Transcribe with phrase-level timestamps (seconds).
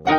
[0.00, 0.12] Hallo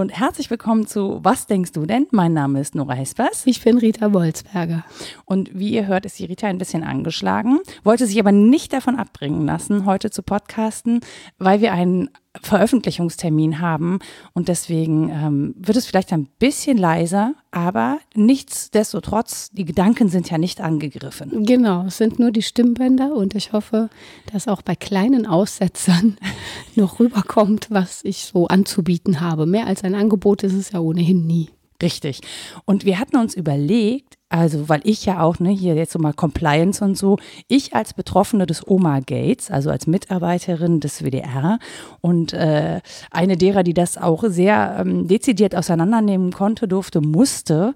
[0.00, 2.06] und herzlich willkommen zu Was denkst du denn?
[2.12, 3.42] Mein Name ist Nora Hespers.
[3.46, 4.84] Ich bin Rita Bolzberger.
[5.24, 8.94] Und wie ihr hört, ist die Rita ein bisschen angeschlagen, wollte sich aber nicht davon
[8.94, 11.00] abbringen lassen, heute zu podcasten,
[11.38, 12.10] weil wir einen
[12.40, 13.98] Veröffentlichungstermin haben.
[14.32, 20.38] Und deswegen ähm, wird es vielleicht ein bisschen leiser, aber nichtsdestotrotz, die Gedanken sind ja
[20.38, 21.44] nicht angegriffen.
[21.44, 23.88] Genau, es sind nur die Stimmbänder und ich hoffe,
[24.32, 26.16] dass auch bei kleinen Aussetzern
[26.76, 29.46] noch rüberkommt, was ich so anzubieten habe.
[29.46, 31.50] Mehr als ein Angebot ist es ja ohnehin nie.
[31.82, 32.20] Richtig.
[32.64, 36.12] Und wir hatten uns überlegt, also weil ich ja auch, ne, hier jetzt so mal
[36.12, 37.18] Compliance und so,
[37.48, 41.58] ich als Betroffene des Oma Gates, also als Mitarbeiterin des WDR
[42.00, 47.74] und äh, eine derer, die das auch sehr ähm, dezidiert auseinandernehmen konnte, durfte, musste,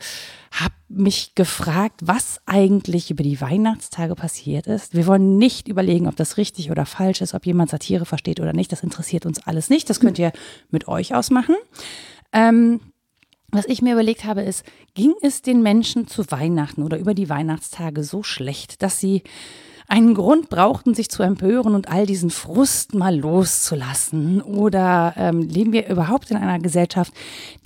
[0.53, 4.95] habe mich gefragt, was eigentlich über die Weihnachtstage passiert ist.
[4.95, 8.53] Wir wollen nicht überlegen, ob das richtig oder falsch ist, ob jemand Satire versteht oder
[8.53, 8.71] nicht.
[8.71, 9.89] Das interessiert uns alles nicht.
[9.89, 10.33] Das könnt ihr
[10.71, 11.55] mit euch ausmachen.
[12.35, 12.81] Ähm,
[13.53, 14.65] was ich mir überlegt habe, ist,
[14.95, 19.23] ging es den Menschen zu Weihnachten oder über die Weihnachtstage so schlecht, dass sie
[19.89, 24.41] einen Grund brauchten, sich zu empören und all diesen Frust mal loszulassen?
[24.41, 27.13] Oder ähm, leben wir überhaupt in einer Gesellschaft,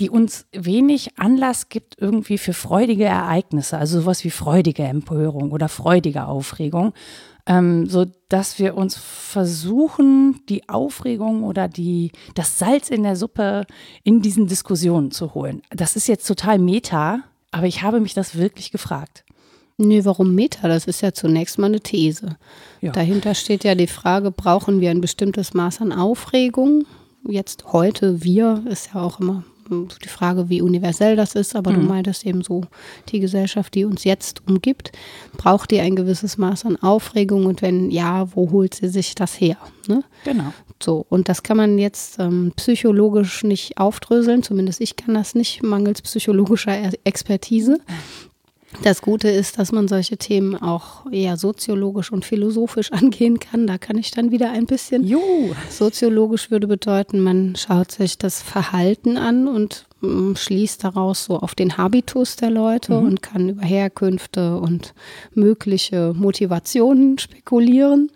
[0.01, 5.69] die uns wenig Anlass gibt irgendwie für freudige Ereignisse, also sowas wie freudige Empörung oder
[5.69, 6.95] freudige Aufregung?
[7.47, 13.67] Ähm, so dass wir uns versuchen, die Aufregung oder die, das Salz in der Suppe
[14.03, 15.63] in diesen Diskussionen zu holen.
[15.71, 17.21] Das ist jetzt total meta,
[17.53, 19.25] aber ich habe mich das wirklich gefragt.
[19.79, 20.69] Nee, warum Meta?
[20.69, 22.37] Das ist ja zunächst mal eine These.
[22.81, 22.93] Ja.
[22.93, 26.87] Dahinter steht ja die Frage, brauchen wir ein bestimmtes Maß an Aufregung?
[27.29, 31.77] Jetzt heute, wir, ist ja auch immer die Frage, wie universell das ist, aber mhm.
[31.77, 32.63] du meintest eben so,
[33.09, 34.93] die Gesellschaft, die uns jetzt umgibt,
[35.37, 39.41] braucht die ein gewisses Maß an Aufregung und wenn ja, wo holt sie sich das
[39.41, 39.57] her?
[39.89, 40.03] Ne?
[40.25, 40.53] Genau.
[40.83, 45.63] So, und das kann man jetzt ähm, psychologisch nicht aufdröseln, zumindest ich kann das nicht,
[45.63, 47.81] mangels psychologischer Expertise.
[48.83, 53.67] Das Gute ist, dass man solche Themen auch eher soziologisch und philosophisch angehen kann.
[53.67, 55.05] Da kann ich dann wieder ein bisschen.
[55.07, 55.21] Jo.
[55.71, 61.55] Soziologisch würde bedeuten, man schaut sich das Verhalten an und mm, schließt daraus so auf
[61.55, 63.07] den Habitus der Leute mhm.
[63.07, 64.95] und kann über Herkünfte und
[65.35, 68.11] mögliche Motivationen spekulieren.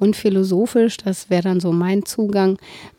[0.00, 2.58] Und philosophisch, das wäre dann so mein Zugang,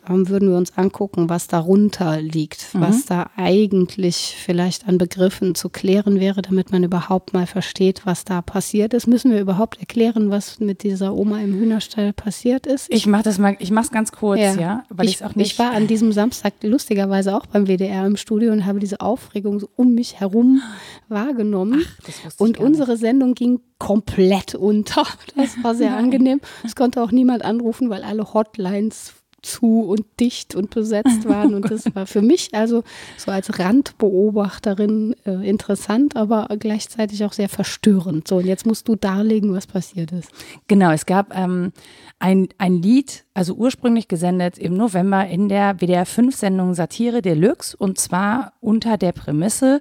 [0.09, 2.81] würden wir uns angucken, was darunter liegt, mhm.
[2.81, 8.25] was da eigentlich vielleicht an Begriffen zu klären wäre, damit man überhaupt mal versteht, was
[8.25, 9.07] da passiert ist.
[9.07, 12.87] Müssen wir überhaupt erklären, was mit dieser Oma im Hühnerstall passiert ist?
[12.91, 15.53] Ich mache das mal, ich mache es ganz kurz, ja, ja weil ich, auch nicht.
[15.53, 19.59] Ich war an diesem Samstag lustigerweise auch beim WDR im Studio und habe diese Aufregung
[19.59, 20.61] so um mich herum
[21.07, 21.85] wahrgenommen.
[21.85, 25.03] Ach, und unsere Sendung ging komplett unter.
[25.35, 26.41] Das war sehr angenehm.
[26.63, 31.53] Es konnte auch niemand anrufen, weil alle Hotlines zu und dicht und besetzt waren.
[31.53, 32.83] Und das war für mich also
[33.17, 38.27] so als Randbeobachterin äh, interessant, aber gleichzeitig auch sehr verstörend.
[38.27, 40.31] So, und jetzt musst du darlegen, was passiert ist.
[40.67, 41.71] Genau, es gab ähm,
[42.19, 47.73] ein, ein Lied, also ursprünglich gesendet im November in der WDR 5 Sendung Satire Deluxe
[47.77, 49.79] und zwar unter der Prämisse,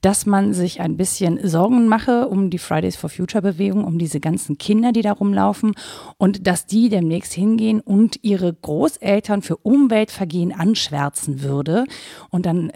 [0.00, 4.20] dass man sich ein bisschen Sorgen mache um die Fridays for Future Bewegung, um diese
[4.20, 5.74] ganzen Kinder, die da rumlaufen
[6.18, 11.86] und dass die demnächst hingehen und ihre Großeltern für Umweltvergehen anschwärzen würde.
[12.30, 12.70] Und dann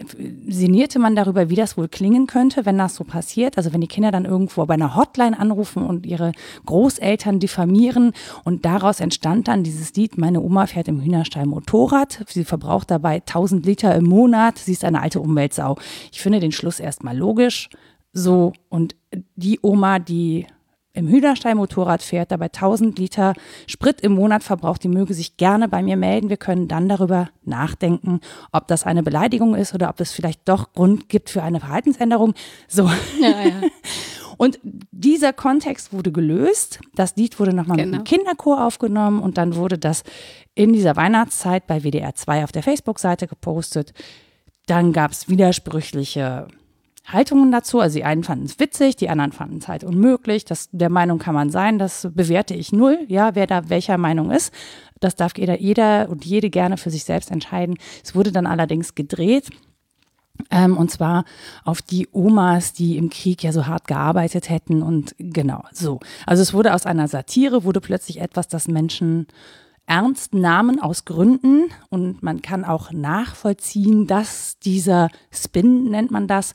[0.49, 3.57] sinnierte man darüber, wie das wohl klingen könnte, wenn das so passiert.
[3.57, 6.33] Also wenn die Kinder dann irgendwo bei einer Hotline anrufen und ihre
[6.65, 8.11] Großeltern diffamieren
[8.43, 12.25] und daraus entstand dann dieses Lied, meine Oma fährt im Hühnerstall Motorrad.
[12.27, 14.57] Sie verbraucht dabei 1000 Liter im Monat.
[14.57, 15.77] Sie ist eine alte Umweltsau.
[16.11, 17.69] Ich finde den Schluss erstmal logisch.
[18.11, 18.95] So, und
[19.35, 20.47] die Oma, die
[20.93, 23.33] im Hühnerstall Motorrad fährt, dabei 1000 Liter
[23.67, 26.29] Sprit im Monat verbraucht, die möge sich gerne bei mir melden.
[26.29, 28.19] Wir können dann darüber nachdenken,
[28.51, 32.33] ob das eine Beleidigung ist oder ob es vielleicht doch Grund gibt für eine Verhaltensänderung.
[32.67, 32.89] So.
[33.21, 33.61] Ja, ja.
[34.37, 34.59] Und
[34.91, 36.79] dieser Kontext wurde gelöst.
[36.95, 37.87] Das Lied wurde nochmal genau.
[37.87, 40.03] mit einem Kinderchor aufgenommen und dann wurde das
[40.53, 43.93] in dieser Weihnachtszeit bei WDR 2 auf der Facebook-Seite gepostet.
[44.65, 46.47] Dann gab es widersprüchliche
[47.05, 47.79] Haltungen dazu.
[47.79, 50.45] Also die einen fanden es witzig, die anderen fanden es halt unmöglich.
[50.45, 54.31] Das, der Meinung kann man sein, das bewerte ich null, ja, wer da welcher Meinung
[54.31, 54.53] ist.
[54.99, 57.77] Das darf jeder, jeder und jede gerne für sich selbst entscheiden.
[58.03, 59.49] Es wurde dann allerdings gedreht
[60.51, 61.25] ähm, und zwar
[61.63, 65.99] auf die Omas, die im Krieg ja so hart gearbeitet hätten und genau so.
[66.25, 69.27] Also es wurde aus einer Satire, wurde plötzlich etwas, das Menschen
[69.87, 76.53] ernst nahmen aus Gründen und man kann auch nachvollziehen, dass dieser Spin, nennt man das,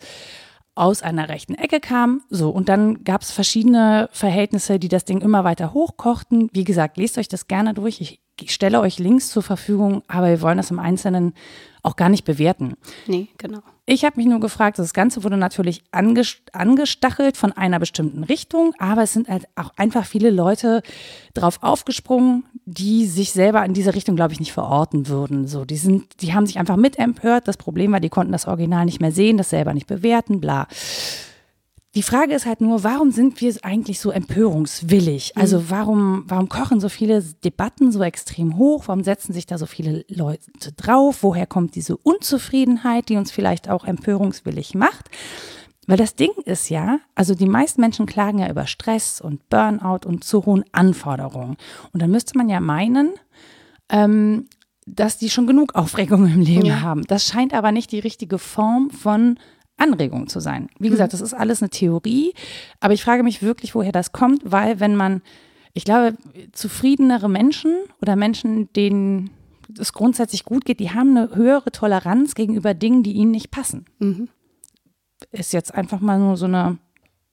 [0.75, 2.23] aus einer rechten Ecke kam.
[2.31, 6.49] So, und dann gab es verschiedene Verhältnisse, die das Ding immer weiter hochkochten.
[6.53, 8.01] Wie gesagt, lest euch das gerne durch.
[8.01, 11.35] Ich, stelle euch Links zur Verfügung, aber wir wollen das im Einzelnen
[11.83, 12.75] auch gar nicht bewerten.
[13.07, 13.61] Nee, genau.
[13.87, 19.03] Ich habe mich nur gefragt, das Ganze wurde natürlich angestachelt von einer bestimmten Richtung, aber
[19.03, 20.83] es sind halt auch einfach viele Leute
[21.35, 25.49] drauf aufgesprungen, die sich selber in diese Richtung, glaube ich, nicht verorten würden.
[25.49, 27.49] So, die sind, die haben sich einfach mit empört.
[27.49, 30.69] Das Problem war, die konnten das Original nicht mehr sehen, das selber nicht bewerten, bla.
[31.97, 35.37] Die Frage ist halt nur, warum sind wir eigentlich so empörungswillig?
[35.37, 35.71] Also mhm.
[35.71, 38.85] warum, warum kochen so viele Debatten so extrem hoch?
[38.87, 41.23] Warum setzen sich da so viele Leute drauf?
[41.23, 45.11] Woher kommt diese Unzufriedenheit, die uns vielleicht auch empörungswillig macht?
[45.89, 50.07] Weil das Ding ist ja, also die meisten Menschen klagen ja über Stress und Burnout
[50.07, 51.57] und zu hohen Anforderungen.
[51.93, 53.15] Und dann müsste man ja meinen,
[53.89, 54.47] ähm,
[54.87, 56.83] dass die schon genug Aufregung im Leben ja.
[56.83, 57.03] haben.
[57.09, 59.41] Das scheint aber nicht die richtige Form von
[59.81, 60.69] Anregung zu sein.
[60.79, 60.93] Wie mhm.
[60.93, 62.35] gesagt, das ist alles eine Theorie,
[62.81, 65.23] aber ich frage mich wirklich, woher das kommt, weil wenn man,
[65.73, 66.17] ich glaube,
[66.53, 69.31] zufriedenere Menschen oder Menschen, denen
[69.79, 73.85] es grundsätzlich gut geht, die haben eine höhere Toleranz gegenüber Dingen, die ihnen nicht passen.
[73.99, 74.29] Mhm.
[75.31, 76.79] Ist jetzt einfach mal nur so eine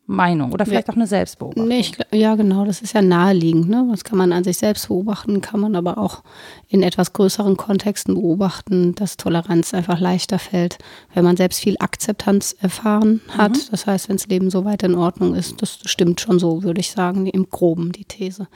[0.07, 1.67] Meinung oder vielleicht auch eine Selbstbeobachtung.
[1.67, 3.67] Nee, ich, ja, genau, das ist ja naheliegend.
[3.67, 3.85] Ne?
[3.91, 6.23] Das kann man an sich selbst beobachten, kann man aber auch
[6.69, 10.77] in etwas größeren Kontexten beobachten, dass Toleranz einfach leichter fällt,
[11.13, 13.51] wenn man selbst viel Akzeptanz erfahren hat.
[13.51, 13.61] Mhm.
[13.71, 16.79] Das heißt, wenn das Leben so weit in Ordnung ist, das stimmt schon so, würde
[16.79, 18.47] ich sagen, im Groben die These.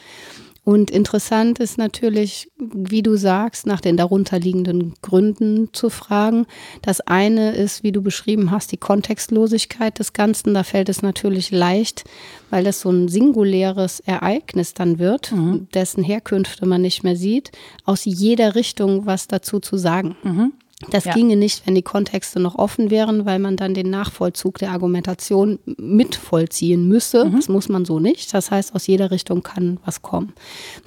[0.64, 6.46] Und interessant ist natürlich, wie du sagst, nach den darunterliegenden Gründen zu fragen.
[6.84, 10.54] Das eine ist, wie du beschrieben hast, die Kontextlosigkeit des Ganzen.
[10.54, 12.04] Da fällt es natürlich leicht,
[12.52, 15.68] weil das so ein singuläres Ereignis dann wird, mhm.
[15.74, 17.52] dessen Herkünfte man nicht mehr sieht,
[17.86, 20.16] aus jeder Richtung was dazu zu sagen.
[20.24, 20.54] Mhm.
[20.90, 21.14] Das ja.
[21.14, 25.60] ginge nicht, wenn die Kontexte noch offen wären, weil man dann den Nachvollzug der Argumentation
[25.78, 27.26] mitvollziehen müsse.
[27.26, 27.36] Mhm.
[27.36, 28.34] Das muss man so nicht.
[28.34, 30.34] Das heißt, aus jeder Richtung kann was kommen.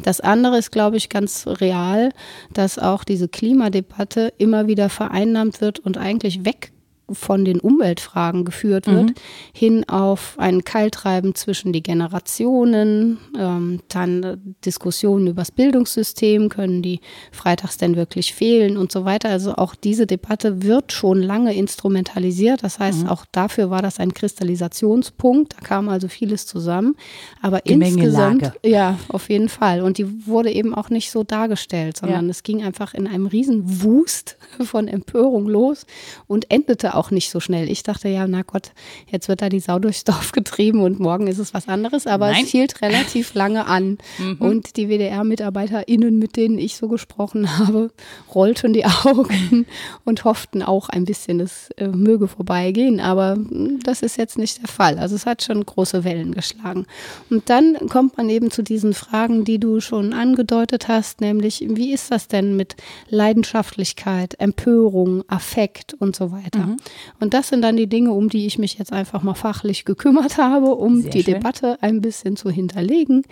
[0.03, 2.11] Das andere ist, glaube ich, ganz real,
[2.53, 6.74] dass auch diese Klimadebatte immer wieder vereinnahmt wird und eigentlich weg
[7.11, 9.15] von den Umweltfragen geführt wird, mhm.
[9.53, 16.81] hin auf ein Keiltreiben zwischen die Generationen, ähm, dann äh, Diskussionen über das Bildungssystem, können
[16.81, 19.29] die freitags denn wirklich fehlen und so weiter.
[19.29, 22.63] Also auch diese Debatte wird schon lange instrumentalisiert.
[22.63, 23.09] Das heißt, mhm.
[23.09, 25.55] auch dafür war das ein Kristallisationspunkt.
[25.55, 26.97] Da kam also vieles zusammen.
[27.43, 29.83] Aber insgesamt, ja, auf jeden Fall.
[29.83, 32.31] Und die wurde eben auch nicht so dargestellt, sondern ja.
[32.31, 35.87] es ging einfach in einem riesen Wust von Empörung los
[36.27, 37.71] und endete auch nicht so schnell.
[37.71, 38.73] Ich dachte ja, na Gott,
[39.07, 42.31] jetzt wird da die Sau durchs Dorf getrieben und morgen ist es was anderes, aber
[42.31, 42.45] Nein.
[42.45, 43.99] es hielt relativ lange an.
[44.19, 44.37] Mhm.
[44.39, 47.91] Und die WDR-MitarbeiterInnen, mit denen ich so gesprochen habe,
[48.35, 49.67] rollten die Augen
[50.05, 53.01] und hofften auch ein bisschen, es äh, möge vorbeigehen.
[53.01, 54.99] Aber hm, das ist jetzt nicht der Fall.
[54.99, 56.87] Also es hat schon große Wellen geschlagen.
[57.31, 61.93] Und dann kommt man eben zu diesen Fragen, die du schon angedeutet hast, nämlich wie
[61.93, 62.77] ist das denn mit
[63.09, 66.67] Leidenschaftlichkeit, Empörung, Affekt und so weiter.
[66.67, 66.77] Mhm.
[67.21, 70.39] Und das sind dann die Dinge, um die ich mich jetzt einfach mal fachlich gekümmert
[70.39, 71.35] habe, um Sehr die schön.
[71.35, 73.23] Debatte ein bisschen zu hinterlegen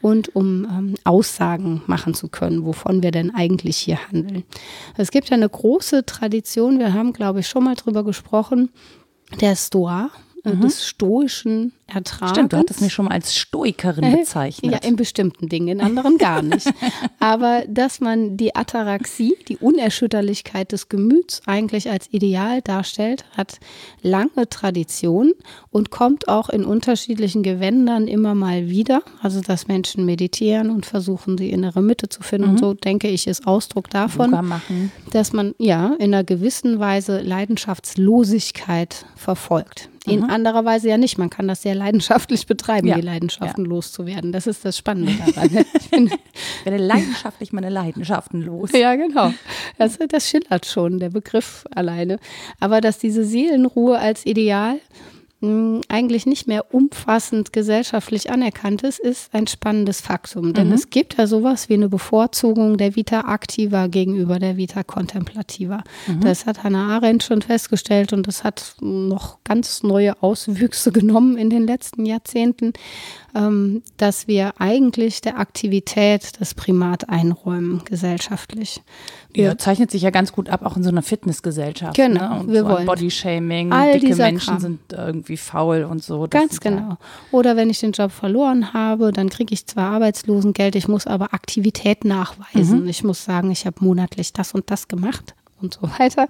[0.00, 4.44] und um ähm, Aussagen machen zu können, wovon wir denn eigentlich hier handeln.
[4.96, 8.70] Es gibt ja eine große Tradition, wir haben, glaube ich, schon mal drüber gesprochen,
[9.40, 10.10] der Stoa,
[10.44, 10.60] mhm.
[10.60, 12.36] des stoischen Ertragens.
[12.36, 14.72] Stimmt, du hattest mich schon mal als Stoikerin bezeichnet.
[14.72, 16.72] Ja, in bestimmten Dingen, in anderen gar nicht.
[17.18, 23.58] Aber dass man die Ataraxie, die Unerschütterlichkeit des Gemüts eigentlich als Ideal darstellt, hat
[24.00, 25.32] lange Tradition
[25.70, 29.02] und kommt auch in unterschiedlichen Gewändern immer mal wieder.
[29.20, 32.48] Also, dass Menschen meditieren und versuchen, die innere Mitte zu finden.
[32.48, 32.52] Mhm.
[32.52, 34.52] Und so denke ich, ist Ausdruck davon,
[35.10, 39.90] dass man ja in einer gewissen Weise Leidenschaftslosigkeit verfolgt.
[40.04, 40.30] In mhm.
[40.30, 41.16] anderer Weise ja nicht.
[41.16, 42.96] Man kann das sehr leidenschaftlich betreiben, ja.
[42.96, 43.70] die Leidenschaften ja.
[43.70, 44.32] loszuwerden.
[44.32, 45.64] Das ist das Spannende daran.
[45.72, 46.10] ich
[46.64, 48.72] werde leidenschaftlich meine Leidenschaften los.
[48.72, 49.32] Ja, genau.
[49.78, 52.18] Das, das schillert schon, der Begriff alleine.
[52.58, 54.80] Aber dass diese Seelenruhe als Ideal
[55.88, 60.52] eigentlich nicht mehr umfassend gesellschaftlich anerkannt ist, ist ein spannendes Faktum.
[60.52, 60.74] Denn mhm.
[60.74, 65.82] es gibt ja sowas wie eine Bevorzugung der Vita activa gegenüber der Vita contemplativa.
[66.06, 66.20] Mhm.
[66.20, 71.50] Das hat Hannah Arendt schon festgestellt und das hat noch ganz neue Auswüchse genommen in
[71.50, 72.72] den letzten Jahrzehnten
[73.96, 78.82] dass wir eigentlich der Aktivität das Primat einräumen, gesellschaftlich.
[79.34, 81.96] Ja, zeichnet sich ja ganz gut ab, auch in so einer Fitnessgesellschaft.
[81.96, 82.40] Genau, ne?
[82.40, 82.84] und wir so wollen.
[82.84, 84.60] Bodyshaming, all dicke Menschen Kram.
[84.60, 86.26] sind irgendwie faul und so.
[86.28, 86.98] ganz genau.
[87.30, 91.32] Oder wenn ich den Job verloren habe, dann kriege ich zwar Arbeitslosengeld, ich muss aber
[91.32, 92.82] Aktivität nachweisen.
[92.82, 92.88] Mhm.
[92.88, 96.26] Ich muss sagen, ich habe monatlich das und das gemacht und so weiter,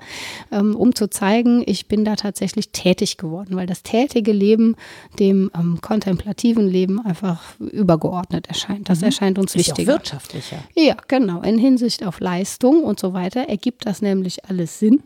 [0.51, 4.77] ähm, um zu zeigen, ich bin da tatsächlich tätig geworden, weil das tätige Leben
[5.19, 8.89] dem ähm, kontemplativen Leben einfach übergeordnet erscheint.
[8.89, 9.07] Das mhm.
[9.07, 9.95] erscheint uns Ist wichtiger.
[9.95, 10.59] Auch wirtschaftlicher.
[10.75, 11.41] Ja, genau.
[11.43, 15.03] In Hinsicht auf Leistung und so weiter ergibt das nämlich alles Sinn.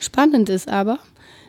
[0.00, 0.98] Spannend ist aber,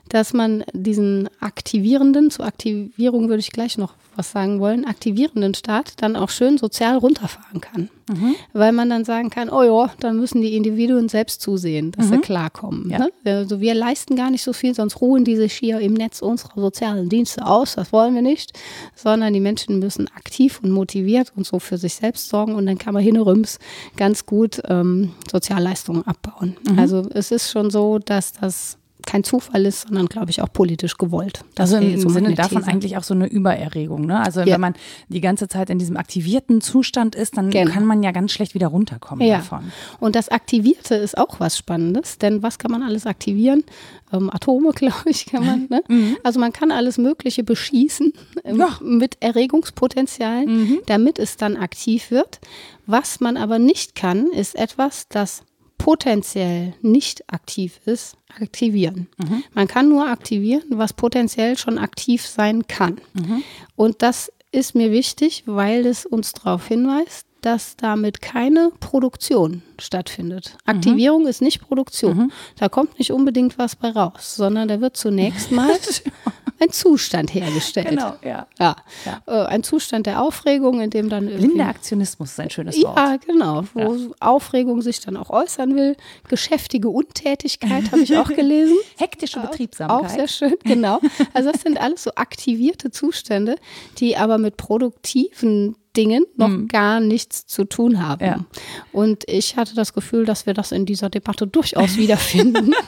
[0.09, 5.93] dass man diesen aktivierenden, zur Aktivierung würde ich gleich noch was sagen wollen, aktivierenden Staat
[6.01, 7.89] dann auch schön sozial runterfahren kann.
[8.09, 8.35] Mhm.
[8.51, 12.09] Weil man dann sagen kann, oh ja, dann müssen die Individuen selbst zusehen, dass mhm.
[12.09, 12.89] sie klarkommen.
[12.89, 12.99] Ja.
[12.99, 13.11] Ne?
[13.23, 16.59] Also wir leisten gar nicht so viel, sonst ruhen die sich hier im Netz unserer
[16.59, 18.51] sozialen Dienste aus, das wollen wir nicht,
[18.93, 22.77] sondern die Menschen müssen aktiv und motiviert und so für sich selbst sorgen und dann
[22.77, 23.59] kann man hinrüms
[23.95, 26.57] ganz gut ähm, Sozialleistungen abbauen.
[26.69, 26.79] Mhm.
[26.79, 30.97] Also es ist schon so, dass das kein Zufall ist, sondern glaube ich auch politisch
[30.97, 31.43] gewollt.
[31.55, 34.05] Das also im so Sinne davon eigentlich auch so eine Übererregung.
[34.05, 34.19] Ne?
[34.19, 34.47] Also ja.
[34.53, 34.73] wenn man
[35.07, 37.71] die ganze Zeit in diesem aktivierten Zustand ist, dann genau.
[37.71, 39.37] kann man ja ganz schlecht wieder runterkommen ja.
[39.37, 39.71] davon.
[39.99, 43.63] Und das Aktivierte ist auch was Spannendes, denn was kann man alles aktivieren?
[44.11, 45.67] Ähm, Atome, glaube ich, kann man.
[45.69, 45.83] Ne?
[45.87, 46.17] Mhm.
[46.23, 48.13] Also man kann alles Mögliche beschießen
[48.43, 48.77] ähm, ja.
[48.81, 50.79] mit Erregungspotenzial, mhm.
[50.87, 52.39] damit es dann aktiv wird.
[52.85, 55.43] Was man aber nicht kann, ist etwas, das
[55.79, 59.07] potenziell nicht aktiv ist, aktivieren.
[59.17, 59.43] Mhm.
[59.53, 63.01] Man kann nur aktivieren, was potenziell schon aktiv sein kann.
[63.13, 63.43] Mhm.
[63.75, 70.57] Und das ist mir wichtig, weil es uns darauf hinweist, dass damit keine Produktion stattfindet.
[70.65, 70.75] Mhm.
[70.75, 72.17] Aktivierung ist nicht Produktion.
[72.17, 72.31] Mhm.
[72.57, 75.71] Da kommt nicht unbedingt was bei raus, sondern da wird zunächst mal
[76.59, 77.89] ein Zustand hergestellt.
[77.89, 78.47] Genau, ja.
[78.59, 78.75] ja.
[79.05, 79.21] ja.
[79.25, 82.97] Äh, ein Zustand der Aufregung, in dem dann Blinder Aktionismus ist ein schönes Wort.
[82.97, 83.63] Ja, genau.
[83.73, 84.07] Wo ja.
[84.19, 85.95] Aufregung sich dann auch äußern will.
[86.27, 88.75] Geschäftige Untätigkeit habe ich auch gelesen.
[88.97, 89.99] Hektische Betriebsamkeit.
[89.99, 90.99] Auch sehr schön, genau.
[91.33, 93.55] Also das sind alles so aktivierte Zustände,
[93.97, 96.67] die aber mit produktiven Dingen noch mhm.
[96.67, 98.25] gar nichts zu tun haben.
[98.25, 98.45] Ja.
[98.91, 102.73] Und ich hatte das Gefühl, dass wir das in dieser Debatte durchaus wiederfinden.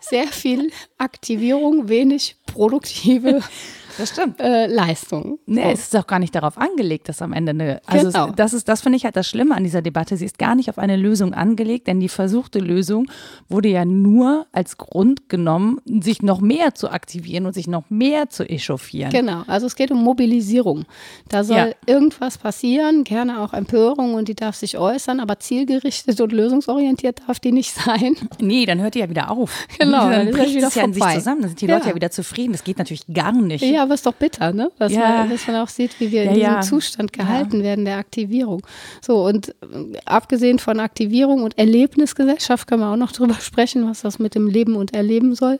[0.00, 3.40] Sehr viel Aktivierung, wenig produktive
[4.00, 4.40] das stimmt.
[4.40, 5.38] Äh, Leistung.
[5.46, 5.68] Nee, so.
[5.68, 7.80] es ist auch gar nicht darauf angelegt, dass am Ende eine.
[7.86, 8.28] Also genau.
[8.28, 10.16] es, das ist, das finde ich halt das Schlimme an dieser Debatte.
[10.16, 13.06] Sie ist gar nicht auf eine Lösung angelegt, denn die versuchte Lösung
[13.48, 18.30] wurde ja nur als Grund genommen, sich noch mehr zu aktivieren und sich noch mehr
[18.30, 19.10] zu echauffieren.
[19.12, 20.84] Genau, also es geht um Mobilisierung.
[21.28, 21.68] Da soll ja.
[21.86, 27.40] irgendwas passieren, gerne auch Empörung und die darf sich äußern, aber zielgerichtet und lösungsorientiert darf
[27.40, 28.16] die nicht sein.
[28.40, 29.66] Nee, dann hört die ja wieder auf.
[29.78, 31.42] Genau, dann, dann bricht es ja in sich zusammen.
[31.42, 31.76] Dann sind die ja.
[31.76, 32.52] Leute ja wieder zufrieden.
[32.52, 33.64] Das geht natürlich gar nicht.
[33.64, 34.70] Ja, aber ist doch bitter, ne?
[34.78, 35.00] Dass, ja.
[35.00, 36.60] man, dass man auch sieht, wie wir ja, in diesem ja.
[36.60, 38.64] Zustand gehalten werden der Aktivierung.
[39.00, 44.02] So, und äh, abgesehen von Aktivierung und Erlebnisgesellschaft können wir auch noch drüber sprechen, was
[44.02, 45.58] das mit dem Leben und Erleben soll.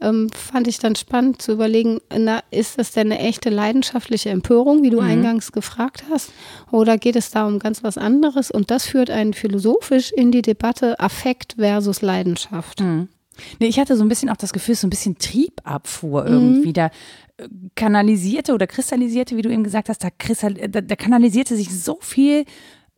[0.00, 4.84] Ähm, fand ich dann spannend zu überlegen, na, ist das denn eine echte leidenschaftliche Empörung,
[4.84, 5.08] wie du mhm.
[5.08, 6.32] eingangs gefragt hast?
[6.70, 8.52] Oder geht es da um ganz was anderes?
[8.52, 12.80] Und das führt einen philosophisch in die Debatte Affekt versus Leidenschaft.
[12.80, 13.08] Mhm.
[13.58, 16.68] Nee, ich hatte so ein bisschen auch das Gefühl, so ein bisschen Triebabfuhr irgendwie.
[16.68, 16.74] Mhm.
[16.74, 16.90] Da
[17.74, 20.10] kanalisierte oder kristallisierte, wie du eben gesagt hast, da,
[20.68, 22.44] da, da kanalisierte sich so viel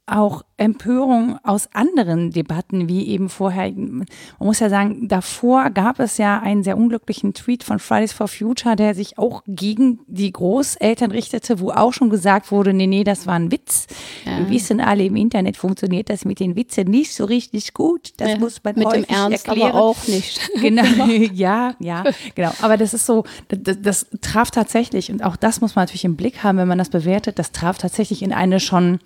[0.06, 3.72] auch Empörung aus anderen Debatten, wie eben vorher.
[3.72, 4.06] Man
[4.38, 8.76] muss ja sagen, davor gab es ja einen sehr unglücklichen Tweet von Fridays for Future,
[8.76, 13.26] der sich auch gegen die Großeltern richtete, wo auch schon gesagt wurde, nee, nee, das
[13.26, 13.86] war ein Witz.
[14.26, 14.38] Ja.
[14.38, 18.12] Wir wissen alle, im Internet funktioniert das mit den Witzen nicht so richtig gut.
[18.18, 18.38] Das ja.
[18.38, 19.70] muss man mit häufig dem Ernst erklären.
[19.70, 20.40] aber auch nicht.
[20.60, 20.84] Genau,
[21.32, 22.52] ja, ja, genau.
[22.62, 26.16] Aber das ist so, das, das traf tatsächlich, und auch das muss man natürlich im
[26.16, 28.98] Blick haben, wenn man das bewertet, das traf tatsächlich in eine schon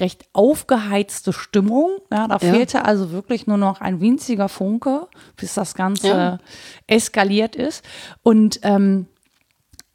[0.00, 1.98] recht aufgeheizte Stimmung.
[2.10, 2.52] Ja, da ja.
[2.52, 6.38] fehlte also wirklich nur noch ein winziger Funke, bis das Ganze ja.
[6.86, 7.84] eskaliert ist.
[8.22, 9.06] Und ähm,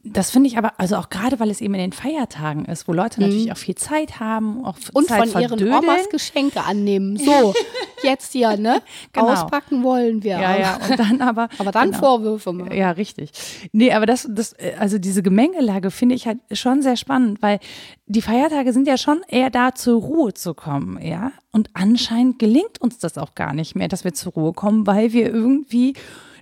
[0.03, 2.93] das finde ich aber, also auch gerade, weil es eben in den Feiertagen ist, wo
[2.93, 3.27] Leute mhm.
[3.27, 7.17] natürlich auch viel Zeit haben, auch und Zeit von ihren Omas Geschenke annehmen.
[7.17, 7.53] So,
[8.03, 8.81] jetzt hier, ne?
[9.11, 9.33] Genau.
[9.33, 10.39] Auspacken wollen wir.
[10.39, 11.49] Ja, ja, und dann aber.
[11.57, 11.99] aber dann genau.
[11.99, 12.73] Vorwürfe machen.
[12.73, 13.31] Ja, richtig.
[13.73, 17.59] Nee, aber das, das, also diese Gemengelage finde ich halt schon sehr spannend, weil
[18.05, 21.31] die Feiertage sind ja schon eher da, zur Ruhe zu kommen, ja.
[21.51, 25.13] Und anscheinend gelingt uns das auch gar nicht mehr, dass wir zur Ruhe kommen, weil
[25.13, 25.93] wir irgendwie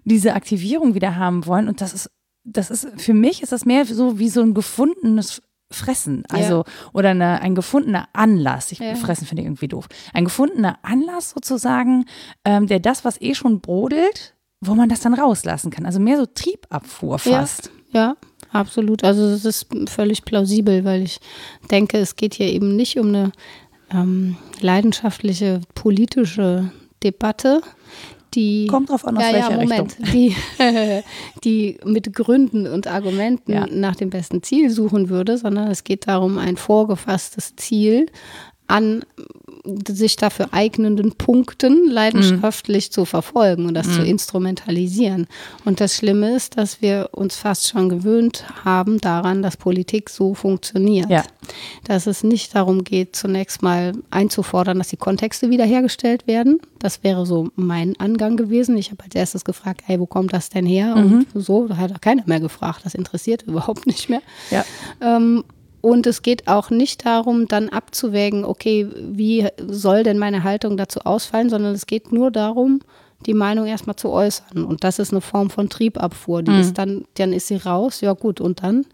[0.04, 1.68] diese Aktivierung wieder haben wollen.
[1.68, 2.10] Und das ist
[2.48, 6.64] das ist, für mich ist das mehr so wie so ein gefundenes Fressen, also ja.
[6.94, 8.72] oder eine, ein gefundener Anlass.
[8.72, 8.96] Ich ja.
[8.96, 9.88] fressen finde ich irgendwie doof.
[10.14, 12.06] Ein gefundener Anlass sozusagen,
[12.46, 15.86] ähm, der das, was eh schon brodelt, wo man das dann rauslassen kann.
[15.86, 17.70] Also mehr so Triebabfuhr fast.
[17.92, 18.16] Ja, ja
[18.54, 19.04] absolut.
[19.04, 21.20] Also das ist völlig plausibel, weil ich
[21.70, 23.32] denke, es geht hier eben nicht um eine
[23.92, 26.72] ähm, leidenschaftliche politische
[27.04, 27.62] Debatte,
[28.34, 30.12] die kommt drauf an, aus ja, welcher ja, Moment, Richtung.
[30.14, 30.36] Die,
[31.44, 33.66] die mit Gründen und Argumenten ja.
[33.70, 38.08] nach dem besten Ziel suchen würde, sondern es geht darum, ein vorgefasstes Ziel
[38.68, 39.04] an
[39.88, 42.92] sich dafür eignenden Punkten leidenschaftlich mhm.
[42.92, 43.94] zu verfolgen und das mhm.
[43.94, 45.28] zu instrumentalisieren.
[45.66, 50.34] Und das Schlimme ist, dass wir uns fast schon gewöhnt haben daran, dass Politik so
[50.34, 51.10] funktioniert.
[51.10, 51.24] Ja.
[51.84, 56.60] Dass es nicht darum geht, zunächst mal einzufordern, dass die Kontexte wiederhergestellt werden.
[56.80, 58.78] Das wäre so mein Angang gewesen.
[58.78, 60.96] Ich habe als erstes gefragt, hey, wo kommt das denn her?
[60.96, 61.26] Mhm.
[61.34, 62.82] Und so, da hat auch keiner mehr gefragt.
[62.84, 64.22] Das interessiert überhaupt nicht mehr.
[64.52, 64.66] Ja.
[65.02, 65.44] Ähm,
[65.88, 71.00] und es geht auch nicht darum, dann abzuwägen, okay, wie soll denn meine Haltung dazu
[71.00, 72.82] ausfallen, sondern es geht nur darum,
[73.26, 74.66] die Meinung erstmal zu äußern.
[74.66, 76.44] Und das ist eine Form von Triebabfuhr.
[76.44, 76.60] Die mhm.
[76.60, 78.86] ist dann, dann ist sie raus, ja gut, und dann?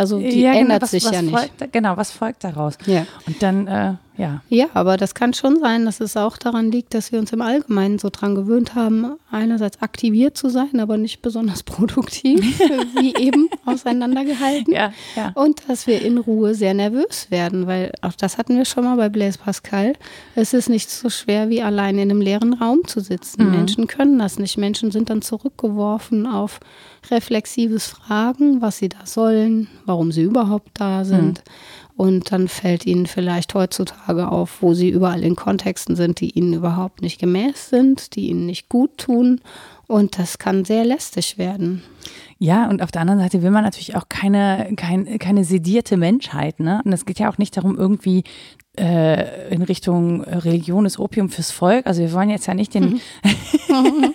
[0.00, 1.36] Also die ja, genau, ändert was, sich was ja nicht.
[1.36, 2.78] Folgt, genau, was folgt daraus?
[2.86, 3.06] Ja.
[3.26, 4.40] Und dann, äh, ja.
[4.48, 7.42] Ja, aber das kann schon sein, dass es auch daran liegt, dass wir uns im
[7.42, 12.40] Allgemeinen so dran gewöhnt haben, einerseits aktiviert zu sein, aber nicht besonders produktiv,
[12.98, 14.72] wie eben auseinandergehalten.
[14.72, 15.32] Ja, ja.
[15.34, 18.96] Und dass wir in Ruhe sehr nervös werden, weil auch das hatten wir schon mal
[18.96, 19.92] bei Blaise Pascal.
[20.34, 23.44] Es ist nicht so schwer, wie allein in einem leeren Raum zu sitzen.
[23.44, 23.50] Mhm.
[23.50, 24.56] Menschen können das nicht.
[24.56, 26.58] Menschen sind dann zurückgeworfen auf
[27.10, 31.38] reflexives Fragen, was sie da sollen, warum sie überhaupt da sind.
[31.38, 31.52] Mhm.
[31.96, 36.54] Und dann fällt ihnen vielleicht heutzutage auf, wo sie überall in Kontexten sind, die ihnen
[36.54, 39.42] überhaupt nicht gemäß sind, die ihnen nicht gut tun.
[39.86, 41.82] Und das kann sehr lästig werden.
[42.38, 46.58] Ja, und auf der anderen Seite will man natürlich auch keine, keine, keine sedierte Menschheit.
[46.58, 46.80] Ne?
[46.84, 48.24] Und es geht ja auch nicht darum, irgendwie
[48.80, 51.86] äh, in Richtung Religion ist Opium fürs Volk.
[51.86, 53.00] Also wir wollen jetzt ja nicht den,
[53.68, 54.14] mhm.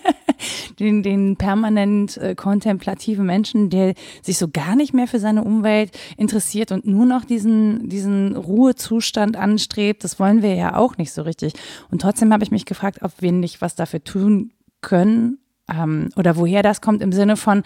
[0.80, 5.96] den, den permanent äh, kontemplativen Menschen, der sich so gar nicht mehr für seine Umwelt
[6.16, 10.02] interessiert und nur noch diesen, diesen Ruhezustand anstrebt.
[10.02, 11.52] Das wollen wir ja auch nicht so richtig.
[11.90, 15.38] Und trotzdem habe ich mich gefragt, ob wir nicht was dafür tun können,
[15.72, 17.62] ähm, oder woher das kommt im Sinne von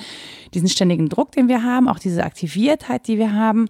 [0.55, 3.69] diesen ständigen Druck, den wir haben, auch diese Aktiviertheit, die wir haben,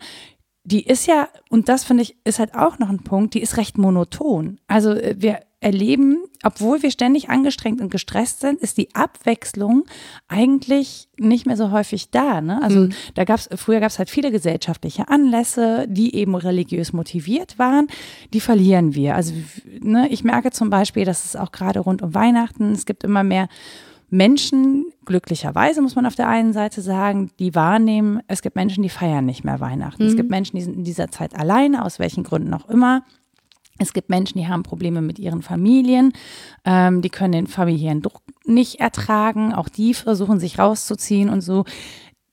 [0.71, 3.57] die ist ja, und das finde ich, ist halt auch noch ein Punkt, die ist
[3.57, 4.59] recht monoton.
[4.69, 9.85] Also äh, wir erleben, obwohl wir ständig angestrengt und gestresst sind, ist die Abwechslung
[10.27, 12.41] eigentlich nicht mehr so häufig da.
[12.41, 12.63] Ne?
[12.63, 12.91] Also mhm.
[13.15, 17.89] da gab's, früher gab es halt viele gesellschaftliche Anlässe, die eben religiös motiviert waren.
[18.33, 19.17] Die verlieren wir.
[19.17, 19.35] Also
[19.81, 23.23] ne, ich merke zum Beispiel, dass es auch gerade rund um Weihnachten, es gibt immer
[23.23, 23.49] mehr
[24.11, 28.89] Menschen, glücklicherweise muss man auf der einen Seite sagen, die wahrnehmen, es gibt Menschen, die
[28.89, 30.03] feiern nicht mehr Weihnachten.
[30.03, 30.09] Mhm.
[30.09, 33.05] Es gibt Menschen, die sind in dieser Zeit alleine, aus welchen Gründen auch immer.
[33.79, 36.13] Es gibt Menschen, die haben Probleme mit ihren Familien,
[36.65, 41.65] ähm, die können den familiären Druck nicht ertragen, auch die versuchen sich rauszuziehen und so.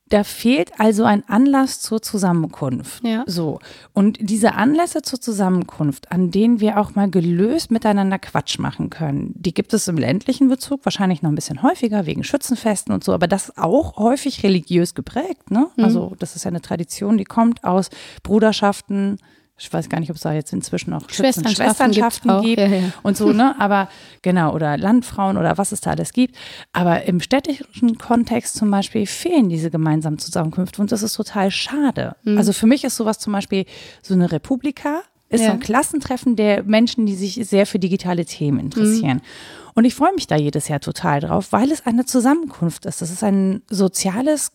[0.09, 3.03] Da fehlt also ein Anlass zur Zusammenkunft.
[3.03, 3.23] Ja.
[3.27, 3.59] So.
[3.93, 9.33] Und diese Anlässe zur Zusammenkunft, an denen wir auch mal gelöst miteinander Quatsch machen können,
[9.35, 13.13] die gibt es im ländlichen Bezug wahrscheinlich noch ein bisschen häufiger wegen Schützenfesten und so,
[13.13, 15.51] aber das ist auch häufig religiös geprägt.
[15.51, 15.67] Ne?
[15.75, 15.83] Mhm.
[15.83, 17.89] Also, das ist ja eine Tradition, die kommt aus
[18.23, 19.17] Bruderschaften,
[19.59, 22.93] ich weiß gar nicht, ob es da jetzt inzwischen auch Schwesternschaften, Schwesternschaften gibt ja, ja.
[23.01, 23.55] und so, ne?
[23.59, 23.89] Aber
[24.21, 26.35] genau, oder Landfrauen oder was es da alles gibt.
[26.73, 32.15] Aber im städtischen Kontext zum Beispiel fehlen diese gemeinsamen Zusammenkünfte und das ist total schade.
[32.23, 32.37] Mhm.
[32.37, 33.65] Also für mich ist sowas zum Beispiel
[34.03, 35.47] so eine Republika, ist ja.
[35.47, 39.17] so ein Klassentreffen der Menschen, die sich sehr für digitale Themen interessieren.
[39.17, 39.71] Mhm.
[39.73, 43.01] Und ich freue mich da jedes Jahr total drauf, weil es eine Zusammenkunft ist.
[43.01, 44.51] Das ist ein soziales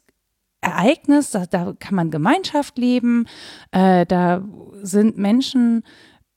[0.62, 3.26] Ereignis, da, da kann man Gemeinschaft leben,
[3.72, 4.42] äh, da
[4.82, 5.82] sind Menschen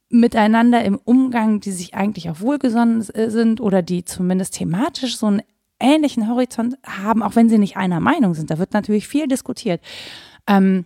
[0.09, 5.41] miteinander im Umgang, die sich eigentlich auch wohlgesonnen sind oder die zumindest thematisch so einen
[5.79, 8.49] ähnlichen Horizont haben, auch wenn sie nicht einer Meinung sind.
[8.49, 9.81] Da wird natürlich viel diskutiert.
[10.47, 10.85] Ähm,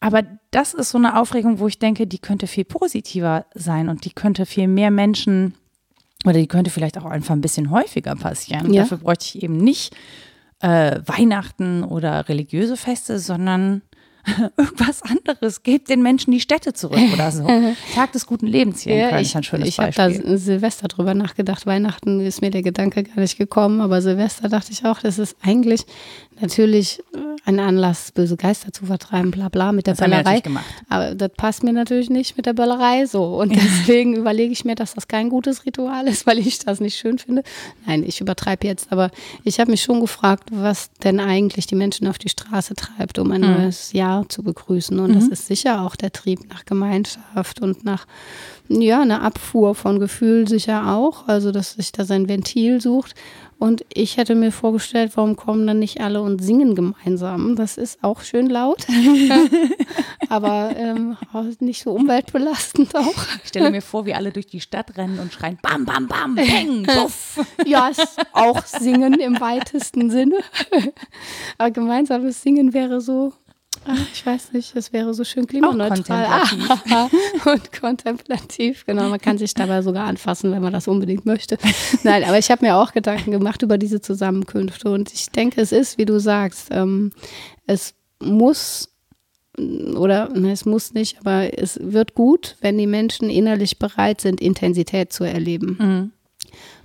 [0.00, 4.04] aber das ist so eine Aufregung, wo ich denke, die könnte viel positiver sein und
[4.04, 5.54] die könnte viel mehr Menschen
[6.24, 8.72] oder die könnte vielleicht auch einfach ein bisschen häufiger passieren.
[8.72, 8.82] Ja.
[8.82, 9.94] Dafür bräuchte ich eben nicht
[10.62, 13.82] äh, Weihnachten oder religiöse Feste, sondern
[14.56, 15.62] irgendwas anderes.
[15.62, 17.46] Gebt den Menschen die Städte zurück oder so.
[17.94, 20.10] Tag des guten Lebens hier ja, in Köln ist ein schönes ich Beispiel.
[20.10, 21.66] Ich habe da Silvester drüber nachgedacht.
[21.66, 25.36] Weihnachten ist mir der Gedanke gar nicht gekommen, aber Silvester dachte ich auch, das ist
[25.42, 25.84] eigentlich
[26.40, 30.40] natürlich äh, ein Anlass, böse Geister zu vertreiben, bla bla, mit der das Böllerei.
[30.40, 30.64] gemacht.
[30.88, 33.24] Aber das passt mir natürlich nicht mit der Böllerei so.
[33.40, 36.96] Und deswegen überlege ich mir, dass das kein gutes Ritual ist, weil ich das nicht
[36.96, 37.42] schön finde.
[37.86, 39.10] Nein, ich übertreibe jetzt, aber
[39.44, 43.32] ich habe mich schon gefragt, was denn eigentlich die Menschen auf die Straße treibt, um
[43.32, 43.52] ein mhm.
[43.52, 44.98] neues Jahr zu begrüßen.
[44.98, 45.14] Und mhm.
[45.14, 48.06] das ist sicher auch der Trieb nach Gemeinschaft und nach
[48.68, 53.14] ja, eine Abfuhr von Gefühl sicher auch, also dass sich da sein Ventil sucht.
[53.62, 57.54] Und ich hätte mir vorgestellt, warum kommen dann nicht alle und singen gemeinsam?
[57.54, 58.84] Das ist auch schön laut,
[60.28, 61.16] aber ähm,
[61.60, 63.14] nicht so umweltbelastend auch.
[63.44, 66.34] Ich stelle mir vor, wie alle durch die Stadt rennen und schreien Bam, Bam, Bam,
[66.34, 67.38] Bang, Puff.
[67.64, 70.38] ja, ist auch Singen im weitesten Sinne.
[71.56, 73.32] aber gemeinsames Singen wäre so
[73.84, 76.26] Ach, ich weiß nicht, das wäre so schön klimaneutral.
[76.26, 77.46] Auch kontemplativ.
[77.46, 79.08] und kontemplativ, genau.
[79.08, 81.58] Man kann sich dabei sogar anfassen, wenn man das unbedingt möchte.
[82.04, 84.90] Nein, aber ich habe mir auch Gedanken gemacht über diese Zusammenkünfte.
[84.90, 87.10] Und ich denke, es ist, wie du sagst, ähm,
[87.66, 88.88] es muss
[89.58, 94.40] oder ne, es muss nicht, aber es wird gut, wenn die Menschen innerlich bereit sind,
[94.40, 95.76] Intensität zu erleben.
[95.78, 96.12] Mhm.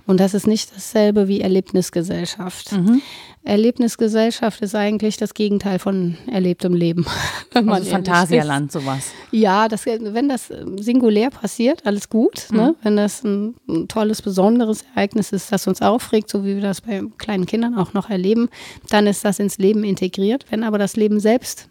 [0.08, 2.72] Und das ist nicht dasselbe wie Erlebnisgesellschaft.
[2.72, 3.02] Mhm.
[3.44, 7.04] Erlebnisgesellschaft ist eigentlich das Gegenteil von erlebtem Leben.
[7.52, 9.10] wenn man Also Phantasialand, sowas.
[9.32, 12.46] Ja, das, wenn das singulär passiert, alles gut.
[12.50, 12.74] Ne?
[12.82, 16.80] Wenn das ein, ein tolles, besonderes Ereignis ist, das uns aufregt, so wie wir das
[16.80, 18.48] bei kleinen Kindern auch noch erleben,
[18.88, 20.46] dann ist das ins Leben integriert.
[20.48, 21.68] Wenn aber das Leben selbst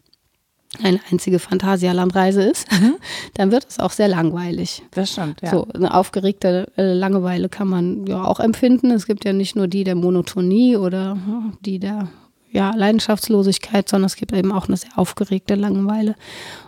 [0.83, 2.67] eine einzige Phantasialandreise ist,
[3.35, 4.83] dann wird es auch sehr langweilig.
[4.91, 5.51] Das stimmt, ja.
[5.51, 8.91] So, eine aufgeregte äh, Langeweile kann man ja auch empfinden.
[8.91, 12.09] Es gibt ja nicht nur die der Monotonie oder hm, die der
[12.51, 16.15] ja, Leidenschaftslosigkeit, sondern es gibt eben auch eine sehr aufgeregte Langeweile.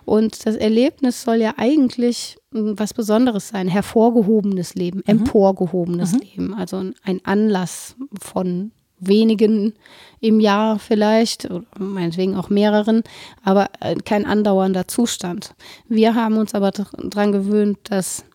[0.05, 6.83] Und das Erlebnis soll ja eigentlich mm, was Besonderes sein, hervorgehobenes Leben, emporgehobenes Leben, also
[7.03, 9.73] ein Anlass von wenigen
[10.19, 13.03] im Jahr vielleicht, meinetwegen auch mehreren,
[13.43, 15.55] aber äh, kein andauernder Zustand.
[15.87, 18.25] Wir haben uns aber daran gewöhnt, dass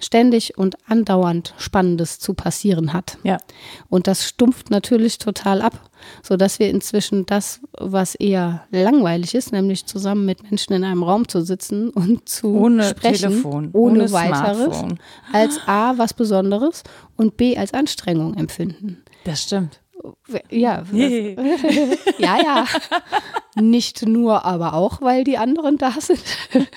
[0.00, 3.18] ständig und andauernd Spannendes zu passieren hat.
[3.22, 3.38] Ja.
[3.88, 5.90] Und das stumpft natürlich total ab,
[6.22, 11.28] sodass wir inzwischen das, was eher langweilig ist, nämlich zusammen mit Menschen in einem Raum
[11.28, 14.98] zu sitzen und zu Ohne sprechen, Telefon, ohne, ohne weiteres, Smartphone.
[15.32, 16.82] als A was Besonderes
[17.16, 19.04] und B als Anstrengung empfinden.
[19.24, 19.80] Das stimmt.
[20.50, 22.66] Ja, ja, ja.
[23.60, 26.22] Nicht nur, aber auch, weil die anderen da sind.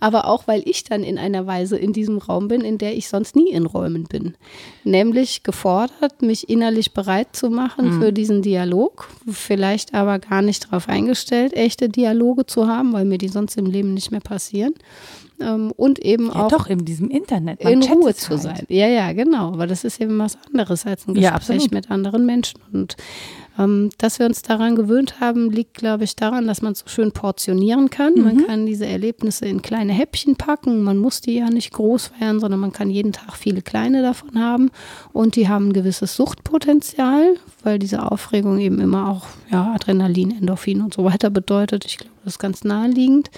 [0.00, 3.08] aber auch, weil ich dann in einer Weise in diesem Raum bin, in der ich
[3.08, 4.36] sonst nie in Räumen bin.
[4.84, 9.08] Nämlich gefordert, mich innerlich bereit zu machen für diesen Dialog.
[9.26, 13.66] Vielleicht aber gar nicht darauf eingestellt, echte Dialoge zu haben, weil mir die sonst im
[13.66, 14.74] Leben nicht mehr passieren.
[15.40, 17.62] Ähm, Und eben Ja, auch doch, in diesem Internet.
[17.62, 18.42] Man in Ruhe zu halt.
[18.42, 18.66] sein.
[18.68, 19.48] Ja, ja, genau.
[19.52, 21.72] Aber das ist eben was anderes als ein Ja, Gespräch absolut.
[21.72, 22.60] mit anderen Menschen.
[22.72, 22.96] Und
[23.58, 27.10] ähm, dass wir uns daran gewöhnt haben, liegt, glaube ich, daran, dass man so schön
[27.12, 28.14] portionieren kann.
[28.14, 28.24] Mhm.
[28.24, 30.82] Man kann diese Erlebnisse in kleine Häppchen packen.
[30.82, 34.38] Man muss die ja nicht groß feiern, sondern man kann jeden Tag viele kleine davon
[34.40, 34.70] haben.
[35.12, 40.80] Und die haben ein gewisses Suchtpotenzial, weil diese Aufregung eben immer auch ja, Adrenalin, Endorphin
[40.82, 41.84] und so weiter bedeutet.
[41.84, 43.30] Ich glaube, das ist ganz naheliegend.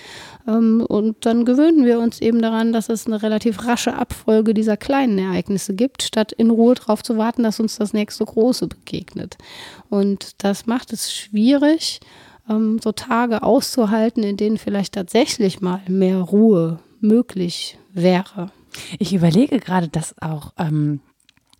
[0.50, 4.76] Ähm, und dann gewöhnen wir uns eben daran, dass es eine relativ rasche Abfolge dieser
[4.76, 9.36] kleinen Ereignisse gibt, statt in Ruhe darauf zu warten, dass uns das nächste große begegnet.
[9.88, 12.00] Und das macht es schwierig,
[12.48, 18.50] ähm, so Tage auszuhalten, in denen vielleicht tatsächlich mal mehr Ruhe möglich wäre.
[18.98, 21.00] Ich überlege gerade, dass auch, ähm,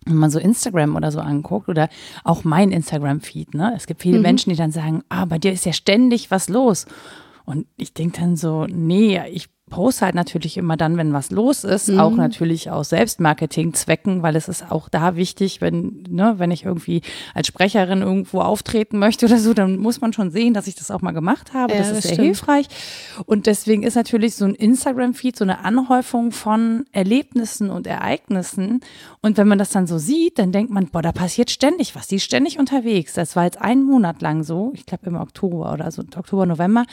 [0.05, 1.89] wenn man so Instagram oder so anguckt oder
[2.23, 3.73] auch mein Instagram-Feed, ne?
[3.75, 6.87] Es gibt viele Menschen, die dann sagen, ah, bei dir ist ja ständig was los.
[7.45, 11.63] Und ich denke dann so, nee, ich poste halt natürlich immer dann, wenn was los
[11.63, 16.65] ist, auch natürlich aus Selbstmarketing-Zwecken, weil es ist auch da wichtig, wenn, ne, wenn ich
[16.65, 17.01] irgendwie
[17.33, 20.91] als Sprecherin irgendwo auftreten möchte oder so, dann muss man schon sehen, dass ich das
[20.91, 21.73] auch mal gemacht habe.
[21.73, 22.25] Ja, das das ist sehr stimmt.
[22.25, 22.67] hilfreich.
[23.25, 28.81] Und deswegen ist natürlich so ein Instagram-Feed so eine Anhäufung von Erlebnissen und Ereignissen.
[29.21, 32.07] Und wenn man das dann so sieht, dann denkt man, boah, da passiert ständig was.
[32.07, 33.13] Die ist ständig unterwegs.
[33.13, 34.73] Das war jetzt einen Monat lang so.
[34.75, 36.85] Ich glaube im Oktober oder so, Oktober, November.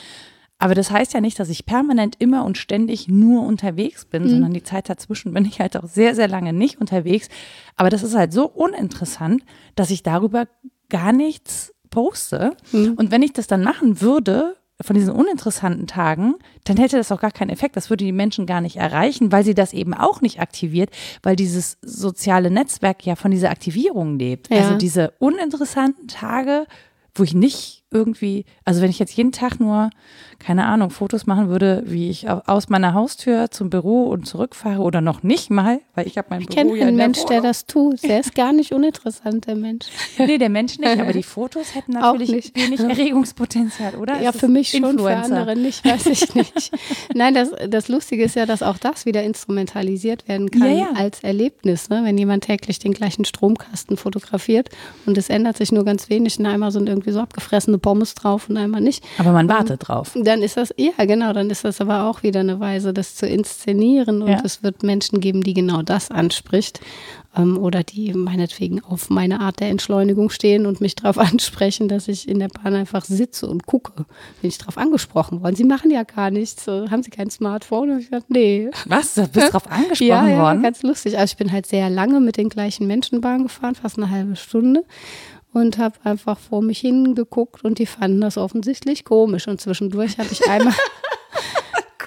[0.59, 4.53] Aber das heißt ja nicht, dass ich permanent immer und ständig nur unterwegs bin, sondern
[4.53, 7.29] die Zeit dazwischen bin ich halt auch sehr, sehr lange nicht unterwegs.
[7.77, 9.43] Aber das ist halt so uninteressant,
[9.75, 10.47] dass ich darüber
[10.89, 12.57] gar nichts poste.
[12.73, 17.19] Und wenn ich das dann machen würde, von diesen uninteressanten Tagen, dann hätte das auch
[17.19, 17.75] gar keinen Effekt.
[17.75, 20.89] Das würde die Menschen gar nicht erreichen, weil sie das eben auch nicht aktiviert,
[21.21, 24.49] weil dieses soziale Netzwerk ja von dieser Aktivierung lebt.
[24.49, 24.57] Ja.
[24.57, 26.65] Also diese uninteressanten Tage,
[27.13, 29.89] wo ich nicht irgendwie, also wenn ich jetzt jeden Tag nur,
[30.37, 34.81] keine Ahnung, Fotos machen würde, wie ich au- aus meiner Haustür zum Büro und zurückfahre
[34.81, 37.07] oder noch nicht mal, weil ich habe mein Ich Büro kenne ja einen in der
[37.07, 37.43] Mensch, der Wohnung.
[37.43, 38.03] das tut.
[38.03, 39.87] Der ist gar nicht uninteressant, der Mensch.
[40.19, 42.57] Nee, der Mensch nicht, aber die Fotos hätten Auch natürlich nicht.
[42.57, 44.21] wenig Erregungspotenzial, oder?
[44.21, 46.71] Ja, für mich schon, für andere nicht, weiß ich nicht.
[47.15, 50.87] Nein, das, das Lustige ist ja, dass auch das wieder instrumentalisiert werden kann Ja, ja.
[50.95, 51.89] als Erlebnis.
[51.89, 52.01] Ne?
[52.03, 54.69] Wenn jemand täglich den gleichen Stromkasten fotografiert
[55.07, 58.49] und es ändert sich nur ganz wenig und einmal sind irgendwie so abgefressene Pommes drauf
[58.49, 60.11] und einmal nicht, Aber man wartet drauf.
[60.15, 63.25] dann ist das, ja genau, dann ist das aber auch wieder eine Weise, das zu
[63.27, 64.41] inszenieren und Ja.
[64.43, 66.79] es wird Menschen geben, die genau das anspricht
[67.35, 72.07] ähm, oder die meinetwegen auf meine Art der Entschleunigung stehen und mich darauf ansprechen, dass
[72.07, 74.05] ich in der Bahn einfach sitze und gucke.
[74.41, 75.55] Bin ich darauf angesprochen worden.
[75.55, 76.65] Sie machen ja gar nichts.
[76.67, 77.91] Haben Sie kein Smartphone?
[77.91, 78.69] Und ich dachte, nee.
[78.85, 79.13] Was?
[79.13, 80.63] Du bist drauf angesprochen Ja, ja, worden?
[80.63, 81.17] ganz lustig.
[81.17, 84.35] Also ich bin halt sehr lange mit den gleichen Menschen Bahn gefahren, fast eine halbe
[84.35, 84.83] Stunde.
[85.53, 89.47] Und habe einfach vor mich hingeguckt und die fanden das offensichtlich komisch.
[89.47, 90.73] Und zwischendurch habe ich einmal.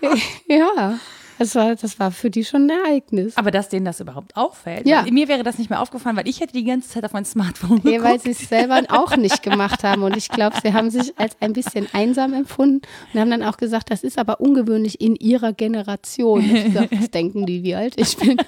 [0.49, 0.99] ja.
[1.39, 3.37] Das war, das war für die schon ein Ereignis.
[3.37, 4.87] Aber dass denen das überhaupt auffällt.
[4.87, 5.03] Ja.
[5.11, 7.83] Mir wäre das nicht mehr aufgefallen, weil ich hätte die ganze Zeit auf mein Smartphone
[7.83, 7.85] geguckt.
[7.85, 10.03] Nee, weil sie es selber auch nicht gemacht haben.
[10.03, 13.57] Und ich glaube, sie haben sich als ein bisschen einsam empfunden und haben dann auch
[13.57, 16.45] gesagt, das ist aber ungewöhnlich in ihrer Generation.
[16.45, 18.37] Ich sag, was denken die, wie alt ich bin?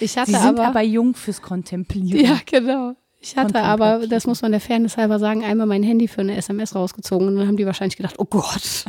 [0.00, 2.24] Ich hatte Sie sind aber, aber, jung fürs Kontemplieren.
[2.24, 2.96] ja, genau.
[3.24, 6.36] Ich hatte aber, das muss man der Fairness halber sagen, einmal mein Handy für eine
[6.36, 8.84] SMS rausgezogen und dann haben die wahrscheinlich gedacht, oh Gott,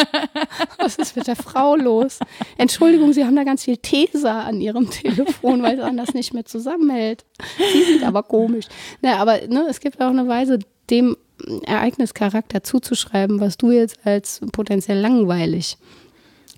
[0.78, 2.18] was ist mit der Frau los?
[2.56, 6.46] Entschuldigung, Sie haben da ganz viel Tesa an Ihrem Telefon, weil es anders nicht mehr
[6.46, 7.26] zusammenhält.
[7.72, 8.64] Sie sind aber komisch.
[9.02, 11.18] Na, aber ne, es gibt auch eine Weise, dem
[11.66, 15.76] Ereignischarakter zuzuschreiben, was du jetzt als potenziell langweilig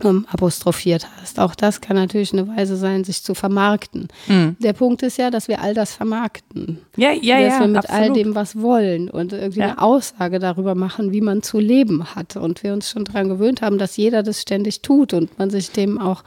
[0.04, 1.38] ähm, apostrophiert hast.
[1.38, 4.08] Auch das kann natürlich eine Weise sein, sich zu vermarkten.
[4.28, 4.56] Mhm.
[4.60, 6.78] Der Punkt ist ja, dass wir all das vermarkten.
[6.96, 7.40] ja, ja.
[7.40, 8.16] dass ja wir mit all absolut.
[8.16, 9.66] dem was wollen und irgendwie Ja.
[9.70, 12.36] eine Aussage darüber machen, wie man zu leben hat.
[12.36, 15.70] Und wir uns schon daran gewöhnt haben, dass jeder das ständig tut und man sich
[15.72, 16.22] dem auch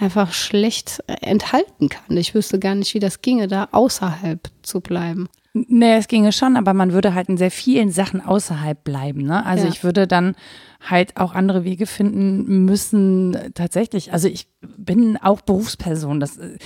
[0.00, 2.16] einfach schlecht enthalten kann.
[2.16, 5.28] Ich wüsste gar nicht, wie das ginge, da außerhalb zu bleiben.
[5.56, 9.22] Nee, es ginge schon, aber man würde halt in sehr vielen Sachen außerhalb bleiben.
[9.22, 9.46] Ne?
[9.46, 9.70] Also Ja.
[9.72, 10.34] ich würde dann
[10.80, 14.12] halt auch andere Wege finden müssen, tatsächlich.
[14.12, 16.18] Also ich bin auch Berufsperson.
[16.18, 16.58] Das äh,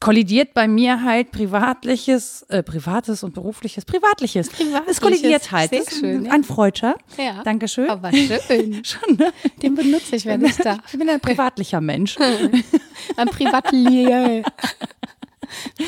[0.00, 4.50] kollidiert bei mir halt privatliches, äh, privates und berufliches, privatliches.
[4.50, 5.70] Privatliches, Es kollidiert halt.
[5.70, 6.32] sehr schön, ja.
[6.32, 6.96] Ein Freudscher.
[7.16, 7.42] Ja.
[7.42, 7.88] Dankeschön.
[7.88, 8.82] Aber schön.
[8.84, 9.32] Schon, ne?
[9.62, 10.80] Den benutze ich, wenn ich darf.
[10.92, 12.16] Ich bin ein privatlicher Mensch.
[13.16, 14.42] Ein Privatier.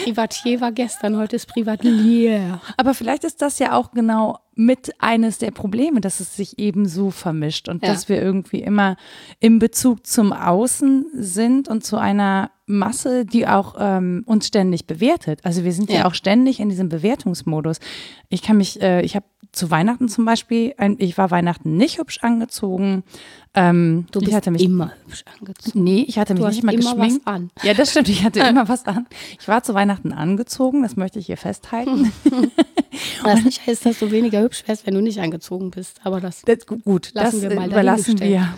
[0.05, 2.61] Privatier war gestern, heute ist Privatier.
[2.77, 6.87] Aber vielleicht ist das ja auch genau mit eines der Probleme, dass es sich eben
[6.89, 7.93] so vermischt und Ja.
[7.93, 8.97] dass wir irgendwie immer
[9.39, 15.41] im Bezug zum Außen sind und zu einer Masse, die auch ähm, uns ständig bewertet.
[15.45, 16.01] Also wir sind ja.
[16.01, 16.05] Ja.
[16.07, 17.79] auch ständig in diesem Bewertungsmodus.
[18.29, 19.27] Ich kann mich, äh, ich habe
[19.59, 23.03] zu Weihnachten zum Beispiel, ich war Weihnachten nicht hübsch angezogen.
[23.55, 25.83] Ähm, Du bist ich hatte mich immer hübsch angezogen.
[25.85, 27.27] Nee, ich hatte mich Du nicht hast mal immer geschminkt.
[27.27, 27.51] was an.
[27.63, 28.09] Ja, das stimmt.
[28.09, 29.07] Ich hatte immer was an.
[29.41, 32.13] Ich war zu Weihnachten angezogen, das möchte ich hier festhalten.
[33.23, 36.01] Was nicht heißt, dass du weniger hübsch wärst, wenn du nicht angezogen bist.
[36.05, 38.49] Aber das Das, gu- gut, Lassen das wir mal überlassen wir.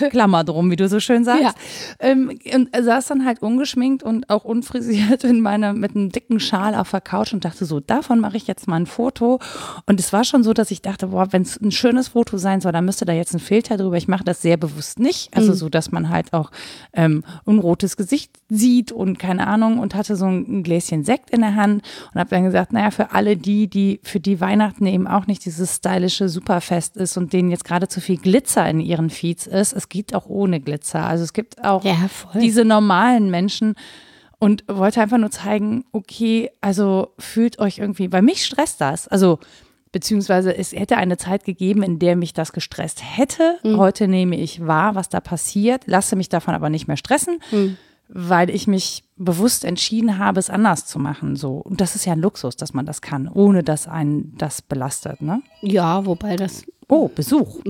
[0.10, 1.42] Klammer drum, wie du so schön sagst.
[1.42, 1.54] Ja.
[2.00, 6.74] Ähm, und saß dann halt ungeschminkt und auch unfrisiert in meiner, mit einem dicken Schal
[6.74, 9.38] auf der Couch und dachte so, davon mache ich jetzt mal ein Foto.
[9.86, 12.60] Und es war schon so, dass ich dachte, boah, wenn es ein schönes Foto sein
[12.60, 13.96] soll, dann müsste da jetzt ein Filter drüber.
[13.96, 15.30] Ich mache das sehr bewusst nicht.
[15.30, 15.38] Mhm.
[15.38, 16.50] Also so, dass man halt auch
[16.92, 21.30] ähm, ein rotes Gesicht sieht und keine Ahnung und hatte so ein, ein Gläschen Sekt
[21.30, 24.86] in der Hand und habe dann gesagt, naja, für alle die, die für die Weihnachten
[24.86, 28.80] eben auch nicht dieses stylische Superfest ist und denen jetzt gerade zu viel Glitzer in
[28.80, 31.04] ihren Feeds ist, es geht auch ohne Glitzer.
[31.04, 31.96] Also es gibt auch Ja,
[32.34, 33.74] diese normalen Menschen
[34.38, 39.08] und wollte einfach nur zeigen, okay, also fühlt euch irgendwie, weil mich stresst das.
[39.08, 39.38] Also
[39.90, 43.58] beziehungsweise es hätte eine Zeit gegeben, in der mich das gestresst hätte.
[43.64, 47.40] Heute nehme ich wahr, was da passiert, lasse mich davon aber nicht mehr stressen,
[48.08, 51.36] weil ich mich bewusst entschieden habe, es anders zu machen.
[51.36, 51.56] So.
[51.56, 55.20] Und das ist ja ein Luxus, dass man das kann, ohne dass einen das belastet.
[55.22, 55.42] Ne?
[55.60, 57.60] Ja, wobei das Oh, Besuch.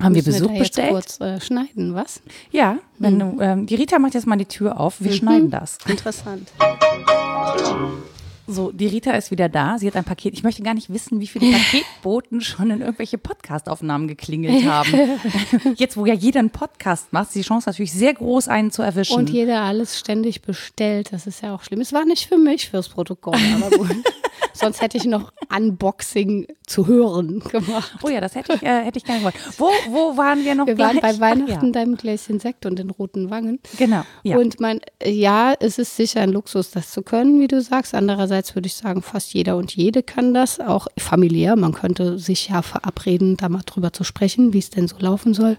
[0.00, 0.90] Haben wir Besuch da jetzt bestellt?
[0.90, 2.20] kurz äh, schneiden, was?
[2.52, 5.00] Ja, wenn du, ähm, die Rita macht jetzt mal die Tür auf.
[5.00, 5.78] Wir schneiden das.
[5.86, 6.48] Interessant.
[8.50, 9.76] So, die Rita ist wieder da.
[9.78, 10.32] Sie hat ein Paket.
[10.32, 14.90] Ich möchte gar nicht wissen, wie viele Paketboten schon in irgendwelche Podcastaufnahmen geklingelt haben.
[15.76, 18.80] Jetzt, wo ja jeder einen Podcast macht, ist die Chance natürlich sehr groß, einen zu
[18.80, 19.16] erwischen.
[19.16, 21.82] Und jeder alles ständig bestellt, das ist ja auch schlimm.
[21.82, 23.90] Es war nicht für mich fürs Protokoll, aber gut.
[24.52, 27.96] Sonst hätte ich noch Unboxing zu hören gemacht.
[28.02, 29.36] oh ja, das hätte ich, äh, hätte ich gerne gewollt.
[29.56, 31.02] Wo, wo waren wir noch Wir waren gleich?
[31.02, 33.60] bei Ach Weihnachten deinem Gläschen Sekt und den roten Wangen.
[33.72, 34.02] Ja, genau.
[34.24, 34.36] Ja.
[34.36, 37.94] Und mein, ja, es ist sicher ein Luxus, das zu können, wie du sagst.
[37.94, 41.56] Andererseits würde ich sagen, fast jeder und jede kann das, auch familiär.
[41.56, 45.34] Man könnte sich ja verabreden, da mal drüber zu sprechen, wie es denn so laufen
[45.34, 45.56] soll.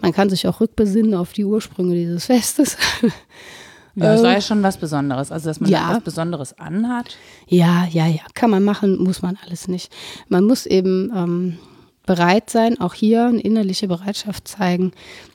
[0.00, 2.76] Man kann sich auch rückbesinnen auf die Ursprünge dieses Festes.
[3.02, 5.32] ja, das war ja schon was Besonderes.
[5.32, 5.88] Also, dass man Ja.
[5.88, 7.16] da was Besonderes anhat.
[7.48, 9.92] Ja, ja, ja, kann man machen, muss man alles nicht.
[10.28, 11.58] Man muss eben ähm,
[12.06, 14.92] bereit sein, auch hier eine innerliche Bereitschaft zeigen,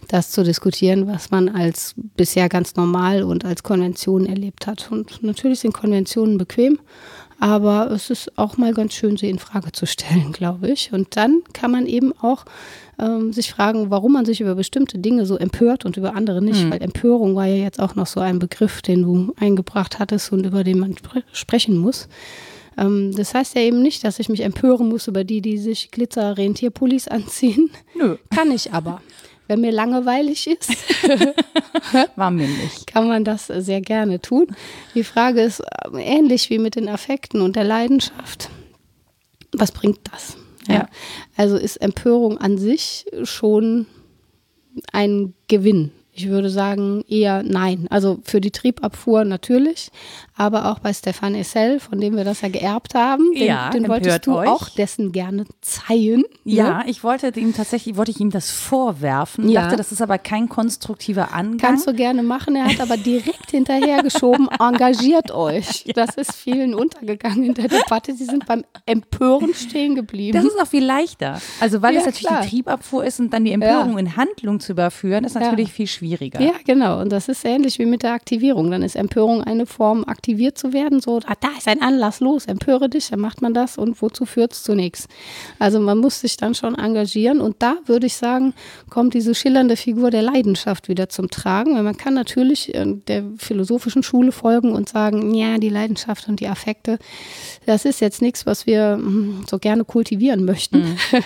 [0.08, 4.91] das zu diskutieren, was man als bisher ganz normal und als Konvention erlebt hat.
[4.91, 6.80] Und natürlich sind Konventionen bequem,
[7.39, 10.93] aber es ist auch mal ganz schön, sie in Frage zu stellen, glaube ich.
[10.93, 12.45] Und dann kann man eben auch
[12.99, 16.69] ähm, sich fragen, warum man sich über bestimmte Dinge so empört und über andere nicht.
[16.69, 20.45] Weil Empörung war ja jetzt auch noch so ein Begriff, den du eingebracht hattest und
[20.45, 22.08] über den man spre sprechen muss.
[22.78, 25.92] Ähm, das heißt ja eben nicht, dass ich mich empören muss über die, die sich
[25.92, 27.70] Glitzer-Rentierpullis anziehen.
[27.96, 28.18] Nö.
[28.34, 29.02] Kann ich aber.
[29.48, 30.72] wenn mir langweilig ist,
[32.16, 32.88] war mir nicht.
[32.88, 34.48] Kann man das sehr gerne tun.
[34.96, 38.50] Die Frage ist äh, ähnlich wie mit den Affekten und der Leidenschaft.
[39.52, 40.38] Was bringt das?
[40.68, 40.74] Ja.
[40.74, 40.90] ja.
[41.38, 43.86] Also ist Empörung an sich schon
[44.92, 47.88] ein Gewinn ich würde sagen eher nein.
[47.89, 49.91] Also für die Triebabfuhr natürlich,
[50.34, 53.89] aber auch bei Stefan Essel, von dem wir das ja geerbt haben, den, ja, den
[53.89, 54.47] wolltest du euch.
[54.47, 56.23] auch dessen gerne zeigen.
[56.45, 56.54] Ne?
[56.54, 56.89] Ja, ne?
[56.89, 59.49] ich wollte ihm tatsächlich, wollte ich ihm das vorwerfen.
[59.49, 59.63] Ja.
[59.63, 61.58] Dachte, das ist aber kein konstruktiver Angang.
[61.58, 62.56] Kannst du gerne machen.
[62.56, 65.84] Er hat aber direkt hinterhergeschoben, engagiert euch.
[65.86, 65.93] Ja.
[65.93, 68.13] Das ist vielen untergegangen in der Debatte.
[68.13, 70.38] Sie sind beim Empören stehen geblieben.
[70.38, 71.41] Das ist auch viel leichter.
[71.60, 72.41] Also weil ja, es natürlich klar.
[72.41, 76.05] die Triebabfuhr ist und dann die Empörung in Handlung zu überführen, ist natürlich viel schwieriger
[76.06, 76.41] schwieriger.
[76.41, 77.02] Ja, genau.
[77.02, 78.72] Und das ist ähnlich wie mit der Aktivierung.
[78.72, 81.00] Dann ist Empörung eine Form, aktiviert zu werden.
[81.02, 84.26] So, ah, da ist ein Anlass, los, empöre dich, dann macht man das und wozu
[84.26, 85.08] führt es zu nichts?
[85.60, 87.41] Also man muss sich dann schon engagieren.
[87.41, 88.54] Und da würde ich sagen,
[88.89, 91.76] kommt diese schillernde Figur der Leidenschaft wieder zum Tragen.
[91.76, 96.39] Weil man kann natürlich äh, der philosophischen Schule folgen und sagen, ja, die Leidenschaft und
[96.39, 97.00] die Affekte,
[97.65, 100.80] das ist jetzt nichts, was wir hm, so gerne kultivieren möchten.
[100.80, 100.98] Mhm.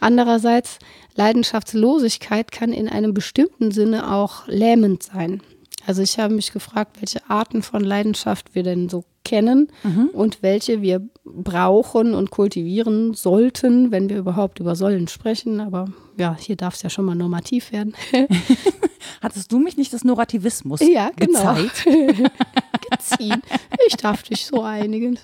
[0.00, 0.78] Andererseits
[1.14, 5.42] Leidenschaftslosigkeit kann in einem bestimmten Sinne auch lähmend sein.
[5.86, 10.10] Also ich habe mich gefragt, welche Arten von Leidenschaft wir denn so kennen mhm.
[10.12, 15.60] und welche wir brauchen und kultivieren sollten, wenn wir überhaupt über sollen sprechen.
[15.60, 17.94] Aber ja, hier darf es ja schon mal normativ werden.
[19.22, 21.54] Hattest du mich nicht des Normativismus ja, genau.
[21.54, 21.84] gezeigt?
[22.90, 23.42] Geziehen.
[23.86, 25.18] Ich darf dich so einigen.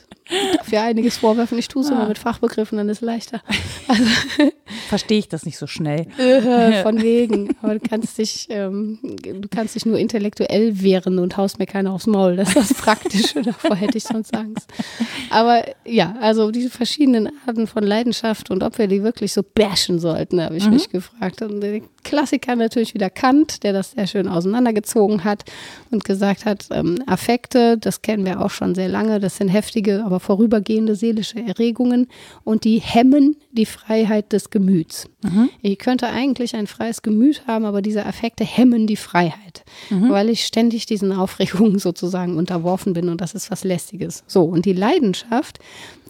[0.71, 1.59] Dir einiges vorwerfen.
[1.59, 1.95] Ich tue es ah.
[1.95, 3.43] immer mit Fachbegriffen, dann ist es leichter.
[3.89, 4.05] Also,
[4.89, 6.07] Verstehe ich das nicht so schnell.
[6.19, 7.57] Äh, von wegen.
[7.63, 11.93] Aber du kannst dich, ähm, du kannst dich nur intellektuell wehren und haust mir keiner
[11.93, 12.37] aufs Maul.
[12.37, 13.43] Das ist das Praktische.
[13.43, 14.71] Davor hätte ich sonst Angst.
[15.31, 19.99] Aber ja, also diese verschiedenen Arten von Leidenschaft und ob wir die wirklich so bashen
[19.99, 20.75] sollten, habe ich mhm.
[20.75, 21.43] mich gefragt.
[21.43, 25.45] Und der Klassiker natürlich wieder Kant, der das sehr schön auseinandergezogen hat
[25.91, 30.03] und gesagt hat, ähm, Affekte, das kennen wir auch schon sehr lange, das sind heftige,
[30.05, 32.07] aber vorübergehende seelische Erregungen
[32.45, 35.09] und die hemmen die Freiheit des Gemüts.
[35.23, 35.51] Mhm.
[35.63, 40.11] Ich könnte eigentlich ein freies Gemüt haben, aber diese Affekte hemmen die Freiheit, mhm.
[40.11, 44.25] weil ich ständig diesen Aufregungen sozusagen unterworfen bin und das ist was Lästiges.
[44.27, 45.59] So, und die Leidenschaft,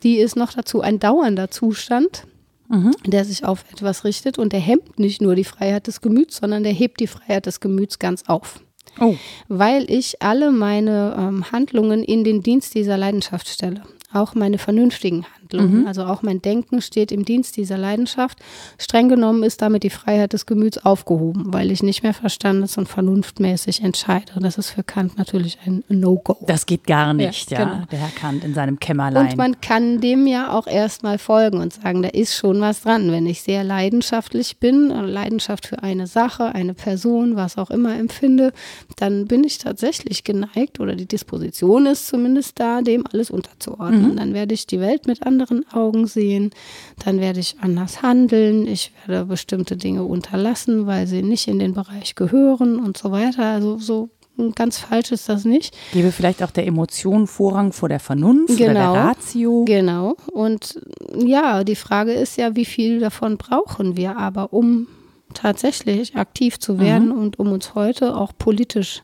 [0.02, 2.24] die ist noch dazu ein dauernder Zustand,
[2.68, 2.92] mhm.
[3.06, 6.62] der sich auf etwas richtet und der hemmt nicht nur die Freiheit des Gemüts, sondern
[6.62, 8.60] der hebt die Freiheit des Gemüts ganz auf.
[9.00, 9.16] Oh.
[9.48, 15.26] Weil ich alle meine ähm, Handlungen in den Dienst dieser Leidenschaft stelle auch meine vernünftigen
[15.48, 15.82] Handlungen.
[15.82, 15.86] Mhm.
[15.86, 18.38] Also auch mein Denken steht im Dienst dieser Leidenschaft.
[18.78, 22.88] Streng genommen ist damit die Freiheit des Gemüts aufgehoben, weil ich nicht mehr verstandes- und
[22.88, 24.32] vernunftmäßig entscheide.
[24.40, 26.36] Das ist für Kant natürlich ein No-Go.
[26.46, 27.86] Das geht gar nicht, ja, ja genau.
[27.90, 29.28] der Herr Kant in seinem Kämmerlein.
[29.28, 33.10] Und man kann dem ja auch erstmal folgen und sagen, da ist schon was dran.
[33.10, 38.52] Wenn ich sehr leidenschaftlich bin, Leidenschaft für eine Sache, eine Person, was auch immer empfinde,
[38.96, 44.12] dann bin ich tatsächlich geneigt oder die Disposition ist zumindest da, dem alles unterzuordnen.
[44.12, 44.16] Mhm.
[44.16, 45.37] Dann werde ich die Welt mit anderen
[45.72, 46.50] Augen sehen,
[47.04, 51.74] dann werde ich anders handeln, ich werde bestimmte Dinge unterlassen, weil sie nicht in den
[51.74, 53.44] Bereich gehören und so weiter.
[53.44, 54.10] Also so
[54.54, 55.76] ganz falsch ist das nicht.
[55.92, 58.94] Gebe vielleicht auch der Emotion Vorrang vor der Vernunft genau, oder der genau.
[58.94, 59.64] Ratio.
[59.64, 60.16] Genau.
[60.32, 60.80] Und
[61.16, 64.86] ja, die Frage ist ja, wie viel davon brauchen wir aber, um
[65.34, 67.18] tatsächlich aktiv zu werden mhm.
[67.18, 69.02] und um uns heute auch politisch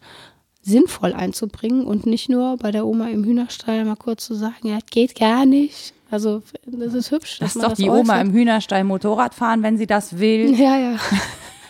[0.62, 4.78] sinnvoll einzubringen und nicht nur bei der Oma im Hühnerstall mal kurz zu sagen, ja,
[4.90, 5.92] geht gar nicht.
[6.14, 7.38] Also das ist hübsch.
[7.40, 10.54] Lass doch die Oma im Hühnerstall Motorrad fahren, wenn sie das will.
[10.64, 10.96] Ja, ja.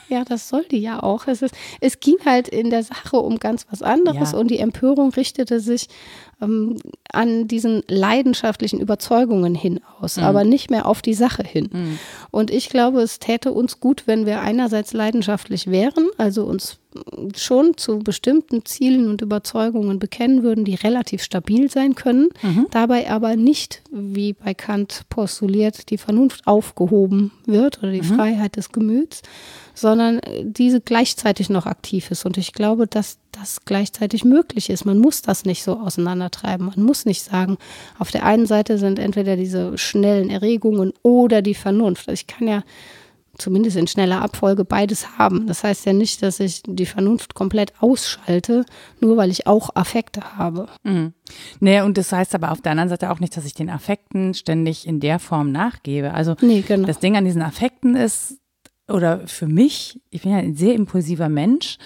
[0.08, 1.26] Ja, das soll die ja auch.
[1.28, 4.38] Es, ist, es ging halt in der Sache um ganz was anderes ja.
[4.38, 5.88] und die Empörung richtete sich
[6.44, 6.76] ähm,
[7.12, 10.24] an diesen leidenschaftlichen Überzeugungen hinaus, mhm.
[10.24, 11.68] aber nicht mehr auf die Sache hin.
[11.72, 11.98] Mhm.
[12.30, 16.78] Und ich glaube, es täte uns gut, wenn wir einerseits leidenschaftlich wären, also uns
[17.36, 22.66] schon zu bestimmten Zielen und Überzeugungen bekennen würden, die relativ stabil sein können, mhm.
[22.70, 28.16] dabei aber nicht, wie bei Kant postuliert, die Vernunft aufgehoben wird oder die mhm.
[28.16, 29.22] Freiheit des Gemüts,
[29.74, 32.24] sondern diese gleichzeitig noch aktiv ist.
[32.24, 34.84] Und ich glaube, dass das gleichzeitig möglich ist.
[34.84, 36.66] Man muss das nicht so auseinandertreiben.
[36.66, 37.56] Man muss nicht sagen,
[37.98, 42.08] auf der einen Seite sind entweder diese schnellen Erregungen oder die Vernunft.
[42.08, 42.62] Ich kann ja
[43.38, 45.46] zumindest in schneller Abfolge beides haben.
[45.46, 48.64] Das heißt ja nicht, dass ich die Vernunft komplett ausschalte,
[49.00, 50.68] nur weil ich auch Affekte habe.
[50.82, 51.12] Mhm.
[51.60, 54.34] Nee, und das heißt aber auf der anderen Seite auch nicht, dass ich den Affekten
[54.34, 56.14] ständig in der Form nachgebe.
[56.14, 56.86] Also nee, genau.
[56.86, 58.38] das Ding an diesen Affekten ist,
[58.88, 61.78] oder für mich, ich bin ja ein sehr impulsiver Mensch,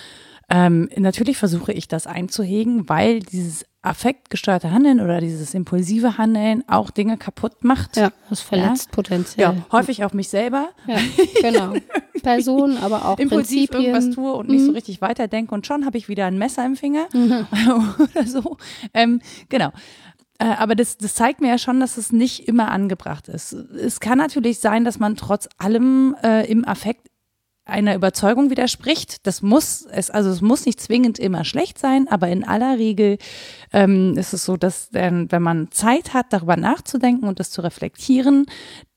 [0.50, 6.90] ähm, natürlich versuche ich das einzuhegen, weil dieses affektgesteuerte Handeln oder dieses impulsive Handeln auch
[6.90, 7.96] Dinge kaputt macht.
[7.96, 8.92] Ja, das verletzt ja.
[8.92, 9.46] potenziell.
[9.46, 10.70] Ja, häufig auch mich selber.
[10.86, 10.96] Ja,
[11.40, 11.74] genau.
[12.22, 13.94] Personen, aber auch Impulsiv Prinzipien.
[13.94, 14.74] irgendwas tue und nicht so Mhm.
[14.74, 17.46] richtig weiterdenke und schon habe ich wieder ein Messer im Finger Mhm.
[18.00, 18.56] oder so.
[18.94, 19.70] Ähm, genau.
[20.40, 23.52] Äh, Aber das, das zeigt mir ja schon, dass es nicht immer angebracht ist.
[23.52, 27.07] Es kann natürlich sein, dass man trotz allem äh, im Affekt
[27.68, 29.26] einer Überzeugung widerspricht.
[29.26, 33.18] Das muss es, also es muss nicht zwingend immer schlecht sein, aber in aller Regel
[33.72, 37.60] ähm, ist es so, dass ähm, wenn man Zeit hat, darüber nachzudenken und das zu
[37.60, 38.46] reflektieren,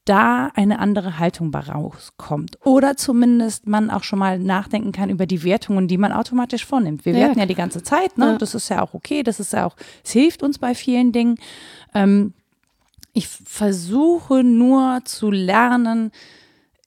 [0.05, 2.57] da eine andere Haltung rauskommt.
[2.65, 7.05] Oder zumindest man auch schon mal nachdenken kann über die Wertungen, die man automatisch vornimmt.
[7.05, 8.31] Wir Ja, werten ja die ganze Zeit, ne?
[8.31, 8.37] Ja.
[8.37, 11.35] Das ist ja auch okay, das ist ja auch, es hilft uns bei vielen Dingen.
[11.93, 12.33] Ähm,
[13.13, 16.11] ich versuche nur zu lernen,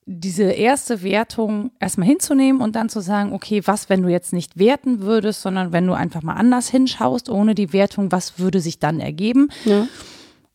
[0.07, 4.57] diese erste Wertung erstmal hinzunehmen und dann zu sagen, okay, was, wenn du jetzt nicht
[4.57, 8.77] werten würdest, sondern wenn du einfach mal anders hinschaust, ohne die Wertung, was würde sich
[8.77, 9.49] dann ergeben?
[9.65, 9.87] Ja.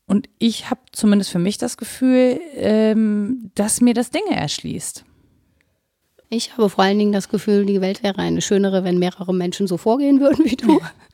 [0.07, 5.05] Und ich habe zumindest für mich das Gefühl, ähm, dass mir das Dinge erschließt.
[6.29, 9.67] Ich habe vor allen Dingen das Gefühl, die Welt wäre eine schönere, wenn mehrere Menschen
[9.67, 10.81] so vorgehen würden wie du.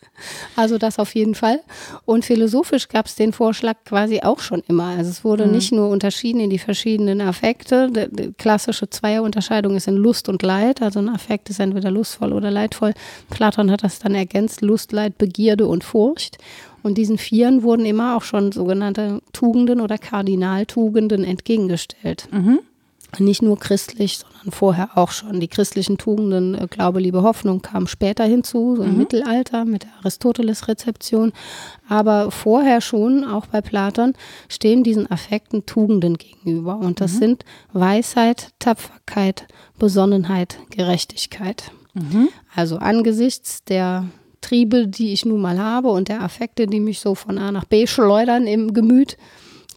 [0.57, 1.61] Also das auf jeden Fall.
[2.05, 4.97] Und philosophisch gab es den Vorschlag quasi auch schon immer.
[4.97, 7.91] Also es wurde nicht nur unterschieden in die verschiedenen Affekte.
[7.91, 10.83] Die, klassische Zweierunterscheidung ist in Lust und Leid.
[10.83, 12.95] Also ein Affekt ist entweder lustvoll oder leidvoll.
[13.31, 16.39] Platon hat das dann ergänzt, Lust, Leid, Begierde und Furcht.
[16.83, 22.29] Und diesen Vieren wurden immer auch schon sogenannte Tugenden oder Kardinaltugenden entgegengestellt.
[23.19, 25.41] Nicht nur christlich, sondern vorher auch schon.
[25.41, 29.91] Die christlichen Tugenden, äh, Glaube, Liebe, Hoffnung, kamen später hinzu, so im Mittelalter mit der
[30.01, 31.33] Aristoteles-Rezeption.
[31.89, 34.14] Aber vorher schon, auch bei Platon,
[34.49, 36.77] stehen diesen Affekten Tugenden gegenüber.
[36.79, 39.47] Und das sind Weisheit, Tapferkeit,
[39.79, 41.71] Besonnenheit, Gerechtigkeit.
[42.55, 44.07] Also angesichts der
[44.41, 47.64] Triebe, die ich nun mal habe und der Affekte, die mich so von A nach
[47.64, 49.17] B schleudern im Gemüt,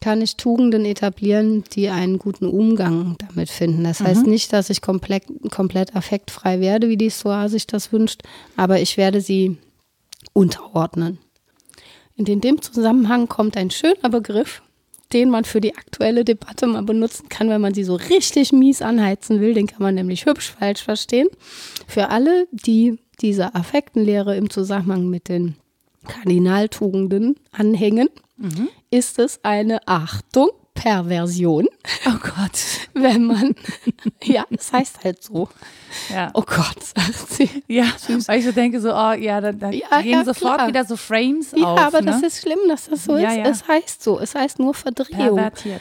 [0.00, 3.84] kann ich Tugenden etablieren, die einen guten Umgang damit finden.
[3.84, 8.22] Das heißt nicht, dass ich komplett, komplett affektfrei werde, wie die Stoa sich das wünscht,
[8.56, 9.58] aber ich werde sie
[10.32, 11.18] unterordnen.
[12.16, 14.62] Und in dem Zusammenhang kommt ein schöner Begriff,
[15.12, 18.82] den man für die aktuelle Debatte mal benutzen kann, wenn man sie so richtig mies
[18.82, 19.54] anheizen will.
[19.54, 21.28] Den kann man nämlich hübsch falsch verstehen.
[21.86, 25.56] Für alle, die dieser Affektenlehre im Zusammenhang mit den
[26.06, 28.08] Kardinaltugenden anhängen,
[28.90, 30.50] ist es eine Achtung.
[30.72, 31.68] Perversion,
[32.06, 32.88] Oh Gott.
[32.94, 33.54] wenn man,
[34.24, 35.48] ja, das heißt halt so.
[36.12, 36.30] Ja.
[36.34, 37.48] Oh Gott, sagt sie.
[37.68, 37.84] Ja,
[38.26, 40.68] weil ich so denke, so, oh ja, da, da Ja, gehen ja, sofort klar.
[40.68, 41.78] wieder so Frames Ja, auf.
[41.80, 42.06] aber ne?
[42.12, 43.36] das ist schlimm, dass das so Ja, ist.
[43.36, 43.44] ja.
[43.44, 44.18] Es heißt so.
[44.18, 45.38] Es heißt nur Verdrehung.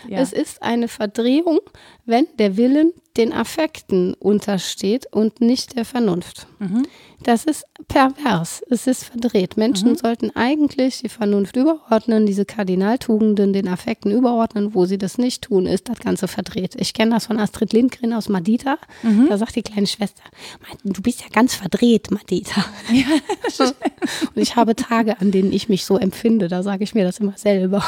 [0.08, 0.20] Ja.
[0.20, 1.60] Es ist eine Verdrehung,
[2.06, 6.48] wenn der Willen den Affekten untersteht und nicht der Vernunft.
[6.60, 6.86] Mhm.
[7.24, 8.64] Das ist pervers.
[8.70, 9.58] Es ist verdreht.
[9.58, 14.74] Menschen sollten eigentlich die Vernunft überordnen, diese Kardinaltugenden den Affekten überordnen.
[14.74, 16.76] Wo sie das nicht tun, ist das Ganze verdreht.
[16.80, 18.78] Ich kenne das von Astrid Lindgren aus Madita.
[19.04, 19.28] Mhm.
[19.28, 19.99] Da sagt die kleine Schwester,
[20.84, 22.66] du bist ja ganz verdreht, Madita.
[23.60, 26.48] Und ich habe Tage, an denen ich mich so empfinde.
[26.48, 27.84] Da sage ich mir das immer selber.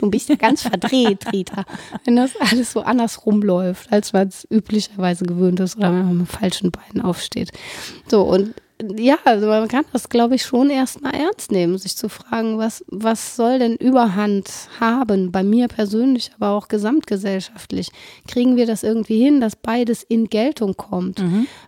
[0.00, 1.64] Du bist ja ganz verdreht, Rita.
[2.04, 6.18] Wenn das alles so andersrum läuft, als man es üblicherweise gewöhnt ist oder wenn man
[6.18, 7.50] mit falschen Beinen aufsteht.
[8.08, 8.54] So, und
[8.96, 12.84] ja, also man kann das, glaube ich, schon erstmal ernst nehmen, sich zu fragen, was,
[12.88, 17.90] was soll denn Überhand haben, bei mir persönlich, aber auch gesamtgesellschaftlich?
[18.26, 21.20] Kriegen wir das irgendwie hin, dass beides in Geltung kommt?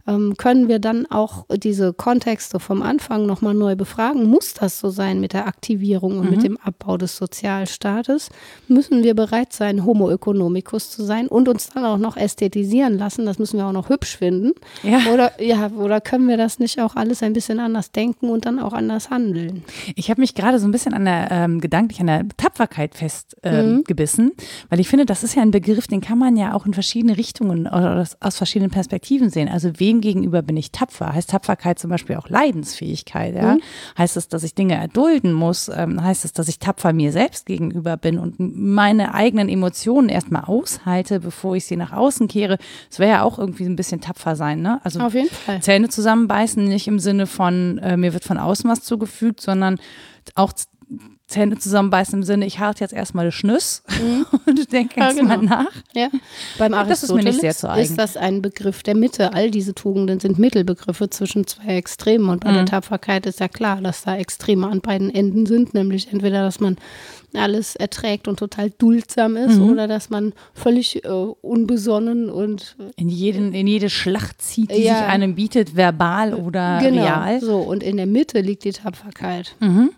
[0.06, 4.26] Ähm, können wir dann auch diese Kontexte vom Anfang nochmal neu befragen?
[4.26, 8.30] Muss das so sein mit der Aktivierung und mit dem Abbau des Sozialstaates?
[8.68, 13.26] Müssen wir bereit sein, Homo economicus zu sein und uns dann auch noch ästhetisieren lassen?
[13.26, 14.52] Das müssen wir auch noch hübsch finden.
[14.82, 15.12] Ja.
[15.12, 18.58] Oder, ja, oder können wir das nicht auch alles ein bisschen anders denken und dann
[18.58, 19.64] auch anders handeln?
[19.96, 24.24] Ich habe mich gerade so ein bisschen an der ähm, gedanklich an der Tapferkeit festgebissen,
[24.24, 24.42] ähm, Mhm.
[24.70, 27.16] weil ich finde, das ist ja ein Begriff, den kann man ja auch in verschiedene
[27.16, 29.48] Richtungen oder aus, verschiedenen Perspektiven sehen.
[29.48, 31.12] Also wem gegenüber bin ich tapfer?
[31.12, 33.34] Heißt Tapferkeit zum Beispiel auch Leidensfähigkeit?
[33.34, 33.56] Ja?
[33.98, 35.68] Heißt es, dass ich Dinge erdulden muss?
[35.74, 40.44] Ähm, heißt es, dass ich tapfer mir selbst gegenüber bin und meine eigenen Emotionen erstmal
[40.44, 42.58] aushalte, bevor ich sie nach außen kehre?
[42.90, 44.80] Das wäre ja auch irgendwie ein bisschen tapfer sein, ne?
[44.84, 45.60] Also Auf jeden Fall.
[45.62, 49.78] Zähne zusammenbeißen, nicht im Sinne von, äh, mir wird von außen was zugefügt, sondern
[50.34, 50.52] auch
[51.32, 53.82] Zähne zusammenbeißen im Sinne, ich halte jetzt erstmal Schnüss
[54.46, 55.00] und denke Mhm.
[55.02, 55.50] Ja, erstmal genau.
[55.56, 55.72] nach.
[55.94, 56.08] Ja,
[56.58, 57.82] beim Das ist Aristoteles zu eigen.
[57.82, 59.32] ist das ein Begriff der Mitte.
[59.32, 62.28] All diese Tugenden sind Mittelbegriffe zwischen zwei Extremen.
[62.28, 62.54] Und bei Mhm.
[62.56, 65.74] der Tapferkeit ist ja klar, dass da Extreme an beiden Enden sind.
[65.74, 66.76] Nämlich entweder, dass man
[67.34, 69.70] alles erträgt und total duldsam ist Mhm.
[69.70, 74.98] oder dass man völlig äh, unbesonnen und In, jeden, in jede Schlacht zieht, die Ja.
[74.98, 77.40] sich einem bietet, verbal oder genau real.
[77.40, 77.56] so.
[77.58, 79.54] Und in der Mitte liegt die Tapferkeit.
[79.60, 79.90] Mhm.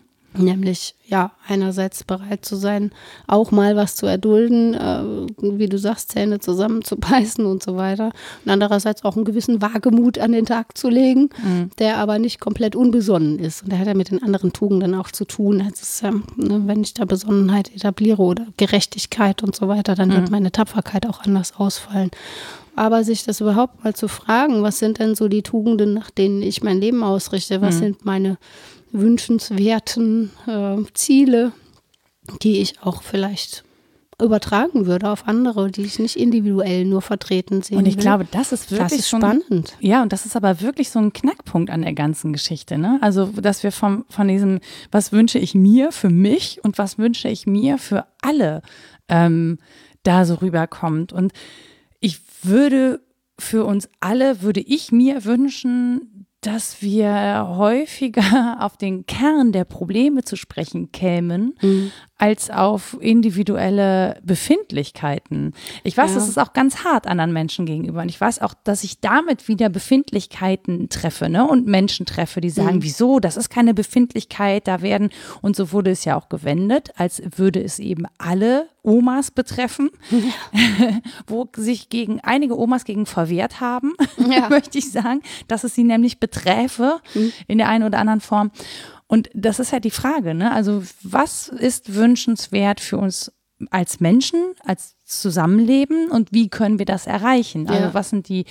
[0.43, 2.91] Nämlich, ja, einerseits bereit zu sein,
[3.27, 5.03] auch mal was zu erdulden, äh,
[5.41, 8.11] wie du sagst, Zähne zusammenzubeißen und so weiter.
[8.43, 11.69] Und andererseits auch einen gewissen Wagemut an den Tag zu legen, mhm.
[11.79, 13.63] der aber nicht komplett unbesonnen ist.
[13.63, 15.61] Und der hat ja mit den anderen Tugenden auch zu tun.
[15.61, 20.09] Also ist, äh, ne, wenn ich da Besonnenheit etabliere oder Gerechtigkeit und so weiter, dann
[20.09, 20.13] mhm.
[20.13, 22.11] wird meine Tapferkeit auch anders ausfallen.
[22.75, 26.41] Aber sich das überhaupt mal zu fragen, was sind denn so die Tugenden, nach denen
[26.41, 27.61] ich mein Leben ausrichte?
[27.61, 27.79] Was mhm.
[27.79, 28.37] sind meine
[28.99, 31.51] wünschenswerten äh, Ziele,
[32.41, 33.63] die ich auch vielleicht
[34.21, 38.03] übertragen würde auf andere, die ich nicht individuell nur vertreten sehen Und ich will.
[38.03, 39.75] glaube, das ist wirklich das ist spannend.
[39.81, 42.77] ja, und das ist aber wirklich so ein Knackpunkt an der ganzen Geschichte.
[42.77, 42.97] Ne?
[43.01, 47.27] Also, dass wir vom, von diesem, was wünsche ich mir für mich und was wünsche
[47.27, 48.61] ich mir für alle,
[49.09, 49.57] ähm,
[50.03, 51.11] da so rüberkommt.
[51.11, 51.33] Und
[51.99, 53.01] ich würde
[53.37, 56.14] für uns alle, würde ich mir wünschen,
[56.45, 61.91] dass wir häufiger auf den Kern der Probleme zu sprechen kämen, mhm.
[62.25, 65.53] Als auf individuelle Befindlichkeiten.
[65.83, 66.15] Ich weiß, ja.
[66.15, 68.01] das ist auch ganz hart anderen Menschen gegenüber.
[68.01, 71.47] Und ich weiß auch, dass ich damit wieder Befindlichkeiten treffe ne?
[71.47, 72.83] und Menschen treffe, die sagen, mhm.
[72.83, 75.09] wieso, das ist keine Befindlichkeit, da werden,
[75.43, 79.91] und so wurde es ja auch gewendet, als würde es eben alle Omas betreffen,
[81.27, 84.47] wo sich gegen einige Omas gegen verwehrt haben, ja.
[84.49, 87.33] möchte ich sagen, dass es sie nämlich beträfe mhm.
[87.47, 88.49] in der einen oder anderen Form.
[89.07, 90.51] Und das ist halt die Frage, ne?
[90.51, 93.31] Also, was ist wünschenswert für uns
[93.69, 97.67] als Menschen, als Zusammenleben und wie können wir das erreichen?
[97.67, 97.93] Also, ja.
[97.93, 98.45] was sind die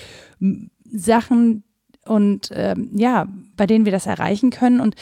[0.84, 1.64] Sachen
[2.07, 3.26] und ähm, ja,
[3.57, 4.94] bei denen wir das erreichen können und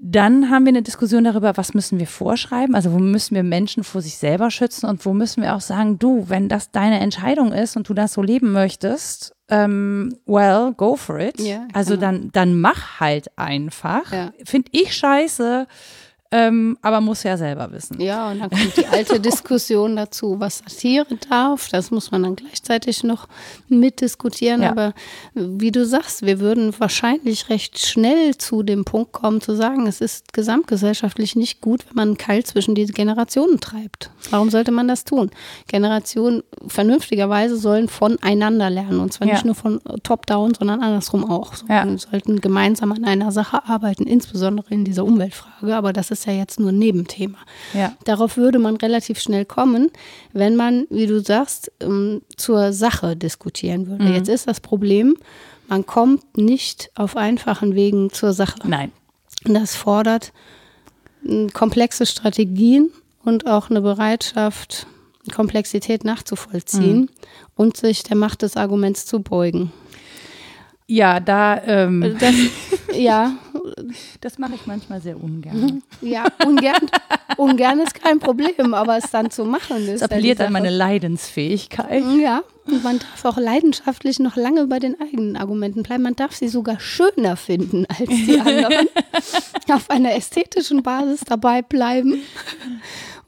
[0.00, 3.82] dann haben wir eine Diskussion darüber, was müssen wir vorschreiben, also wo müssen wir Menschen
[3.82, 7.52] vor sich selber schützen und wo müssen wir auch sagen, du, wenn das deine Entscheidung
[7.52, 11.40] ist und du das so leben möchtest, ähm, well, go for it.
[11.40, 12.06] Ja, also genau.
[12.06, 14.12] dann, dann mach halt einfach.
[14.12, 14.32] Ja.
[14.44, 15.66] Finde ich scheiße,
[16.30, 17.98] ähm, aber muss ja selber wissen.
[18.02, 21.70] Ja, und dann kommt die alte Diskussion dazu, was Satire darf.
[21.70, 23.28] Das muss man dann gleichzeitig noch
[23.68, 24.60] mitdiskutieren.
[24.60, 24.70] Ja.
[24.70, 24.92] Aber
[25.34, 30.02] wie du sagst, wir würden wahrscheinlich recht schnell zu dem Punkt kommen, zu sagen, es
[30.02, 34.10] ist gesamtgesellschaftlich nicht gut, wenn man einen Keil zwischen die Generationen treibt.
[34.28, 35.30] Warum sollte man das tun?
[35.66, 39.00] Generationen vernünftigerweise sollen voneinander lernen.
[39.00, 39.32] Und zwar ja.
[39.32, 41.54] nicht nur von top-down, sondern andersrum auch.
[41.54, 41.86] So, ja.
[41.96, 45.74] sollten gemeinsam an einer Sache arbeiten, insbesondere in dieser Umweltfrage.
[45.74, 47.38] Aber das ist ist ja jetzt nur ein Nebenthema.
[47.74, 47.94] Ja.
[48.04, 49.90] Darauf würde man relativ schnell kommen,
[50.32, 54.04] wenn man, wie du sagst, ähm, zur Sache diskutieren würde.
[54.04, 54.14] Mhm.
[54.14, 55.16] Jetzt ist das Problem,
[55.68, 58.58] man kommt nicht auf einfachen Wegen zur Sache.
[58.64, 58.90] Nein.
[59.44, 60.32] Das fordert
[61.22, 62.90] hm, komplexe Strategien
[63.24, 64.86] und auch eine Bereitschaft,
[65.34, 67.08] Komplexität nachzuvollziehen mhm.
[67.54, 69.72] und sich der Macht des Arguments zu beugen.
[70.90, 71.62] Ja, da.
[71.64, 72.16] Ähm.
[72.18, 72.34] Das,
[72.96, 73.36] ja,
[74.22, 75.82] das mache ich manchmal sehr ungern.
[76.00, 76.86] Ja, ungern,
[77.36, 79.96] ungern ist kein Problem, aber es dann zu machen ist.
[79.96, 82.04] Es appelliert an meine Leidensfähigkeit.
[82.20, 86.04] Ja, und man darf auch leidenschaftlich noch lange bei den eigenen Argumenten bleiben.
[86.04, 88.88] Man darf sie sogar schöner finden als die anderen.
[89.70, 92.22] Auf einer ästhetischen Basis dabei bleiben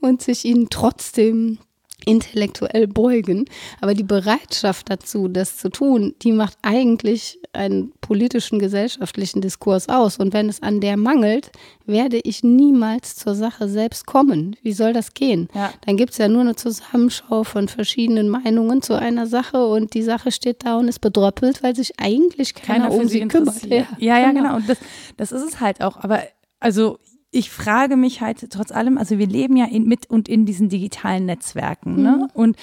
[0.00, 1.58] und sich ihnen trotzdem
[2.06, 3.44] intellektuell beugen.
[3.80, 10.18] Aber die Bereitschaft dazu, das zu tun, die macht eigentlich einen politischen, gesellschaftlichen Diskurs aus.
[10.18, 11.50] Und wenn es an der mangelt,
[11.86, 14.56] werde ich niemals zur Sache selbst kommen.
[14.62, 15.48] Wie soll das gehen?
[15.54, 15.72] Ja.
[15.86, 20.02] Dann gibt es ja nur eine Zusammenschau von verschiedenen Meinungen zu einer Sache und die
[20.02, 23.64] Sache steht da und ist bedröppelt, weil sich eigentlich keiner, keiner um sie kümmert.
[23.64, 24.42] Ja, ja, ja, genau.
[24.42, 24.56] genau.
[24.56, 24.78] Und das,
[25.16, 25.96] das ist es halt auch.
[25.96, 26.22] Aber
[26.60, 26.98] also
[27.30, 30.68] ich frage mich halt trotz allem, also wir leben ja in, mit und in diesen
[30.68, 32.16] digitalen Netzwerken, ne?
[32.16, 32.30] Mhm.
[32.34, 32.56] Und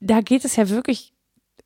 [0.00, 1.12] da geht es ja wirklich,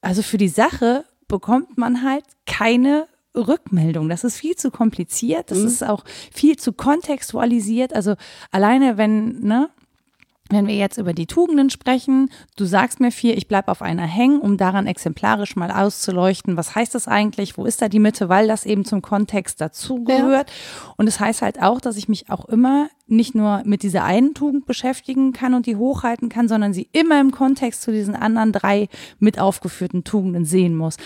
[0.01, 3.07] also für die Sache bekommt man halt keine
[3.37, 4.09] Rückmeldung.
[4.09, 5.67] Das ist viel zu kompliziert, das mhm.
[5.67, 7.95] ist auch viel zu kontextualisiert.
[7.95, 8.15] Also
[8.51, 9.71] alleine, wenn, ne,
[10.53, 14.07] wenn wir jetzt über die Tugenden sprechen, du sagst mir vier, ich bleibe auf einer
[14.07, 18.29] hängen, um daran exemplarisch mal auszuleuchten, was heißt das eigentlich, wo ist da die Mitte,
[18.29, 20.51] weil das eben zum Kontext dazugehört.
[20.51, 20.95] Ja.
[20.97, 24.05] Und es das heißt halt auch, dass ich mich auch immer nicht nur mit dieser
[24.05, 28.17] einen Tugend beschäftigen kann und die hochhalten kann, sondern sie immer im Kontext zu diesen
[28.17, 28.89] anderen drei
[29.19, 30.97] mit aufgeführten Tugenden sehen muss.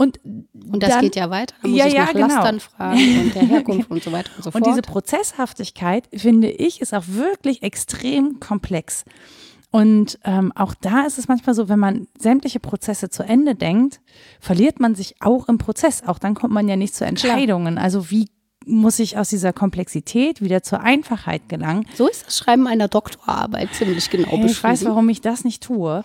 [0.00, 1.54] Und, und das dann, geht ja weiter.
[1.60, 2.28] Da muss ja, ich nach genau.
[2.28, 4.54] Lastern fragen und der Herkunft und so weiter und so fort.
[4.64, 9.04] Und diese Prozesshaftigkeit, finde ich, ist auch wirklich extrem komplex.
[9.70, 14.00] Und ähm, auch da ist es manchmal so, wenn man sämtliche Prozesse zu Ende denkt,
[14.40, 16.02] verliert man sich auch im Prozess.
[16.06, 17.74] Auch dann kommt man ja nicht zu Entscheidungen.
[17.74, 17.84] Klar.
[17.84, 18.30] Also wie
[18.66, 21.86] muss ich aus dieser Komplexität wieder zur Einfachheit gelangen.
[21.94, 24.46] So ist das Schreiben einer Doktorarbeit ziemlich genau beschrieben.
[24.46, 26.04] Ich weiß, warum ich das nicht tue.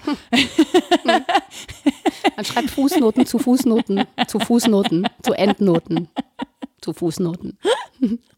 [2.35, 6.09] Man schreibt Fußnoten zu Fußnoten zu Fußnoten zu Endnoten
[6.81, 7.57] zu Fußnoten.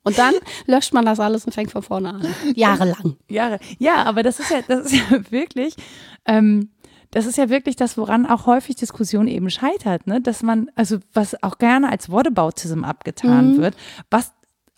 [0.04, 0.34] Und dann
[0.66, 2.36] löscht man das alles und fängt von vorne an.
[2.56, 3.18] Jahrelang.
[3.30, 3.60] Jahre.
[3.78, 5.76] Ja, aber das ist ja, das ist ja wirklich,
[6.26, 6.70] ähm,
[7.12, 10.22] das ist ja wirklich das, woran auch häufig Diskussion eben scheitert, ne?
[10.22, 13.62] Dass man, also was auch gerne als Whataboutism abgetan mhm.
[13.62, 13.76] wird,
[14.10, 14.34] was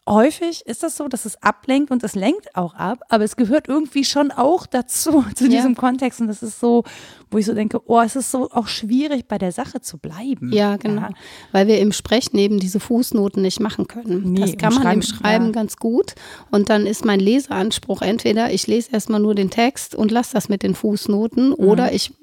[0.10, 3.68] häufig ist das so, dass es ablenkt und es lenkt auch ab, aber es gehört
[3.68, 5.80] irgendwie schon auch dazu, zu diesem ja.
[5.80, 6.20] Kontext.
[6.20, 6.84] Und das ist so,
[7.32, 10.51] wo ich so denke, oh, es ist so auch schwierig, bei der Sache zu bleiben.
[10.51, 11.01] Ja, genau.
[11.01, 11.10] Ja.
[11.51, 14.34] Weil wir im Sprechen eben diese Fußnoten nicht machen können.
[14.34, 15.51] Nee, das kann man im Schreiben ja.
[15.51, 16.16] ganz gut.
[16.49, 20.49] Und dann ist mein Leseanspruch entweder, ich lese erstmal nur den Text und lasse das
[20.49, 21.53] mit den Fußnoten mhm.
[21.53, 22.14] oder ich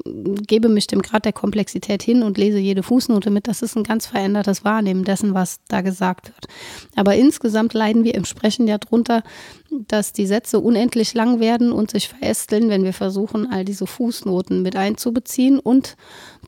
[0.47, 3.47] gebe mich dem Grad der Komplexität hin und lese jede Fußnote mit.
[3.47, 6.49] Das ist ein ganz verändertes Wahrnehmen dessen, was da gesagt wird.
[6.97, 8.05] Aber insgesamt leiden.
[8.05, 9.23] Wir im Sprechen ja drunter,
[9.71, 14.63] dass die Sätze unendlich lang werden und sich verästeln, wenn wir versuchen, all diese Fußnoten
[14.63, 15.97] mit einzubeziehen und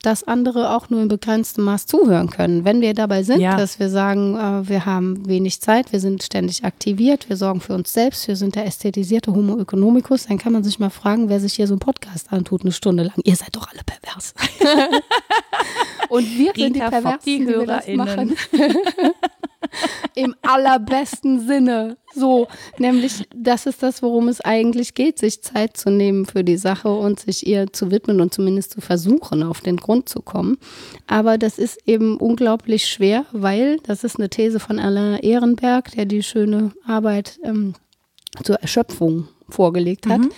[0.02, 2.64] dass andere auch nur in begrenztem Maß zuhören können.
[2.64, 3.56] Wenn wir dabei sind, ja.
[3.56, 7.74] dass wir sagen, äh, wir haben wenig Zeit, wir sind ständig aktiviert, wir sorgen für
[7.74, 11.40] uns selbst, wir sind der ästhetisierte Homo economicus, dann kann man sich mal fragen, wer
[11.40, 13.20] sich hier so einen Podcast antut, eine Stunde lang.
[13.24, 14.34] Ihr seid doch alle pervers.
[16.08, 18.36] und wir Rita sind die Perversen, die, die wir das machen.
[20.14, 21.96] Im allerbesten Sinne.
[22.14, 22.48] So,
[22.78, 26.88] nämlich, das ist das, worum es eigentlich geht, sich Zeit zu nehmen für die Sache
[26.88, 30.58] und sich ihr zu widmen und zumindest zu versuchen, auf den Grund zu kommen.
[31.06, 36.06] Aber das ist eben unglaublich schwer, weil, das ist eine These von Alain Ehrenberg, der
[36.06, 37.74] die schöne Arbeit ähm,
[38.42, 40.30] zur Erschöpfung vorgelegt hat, mhm.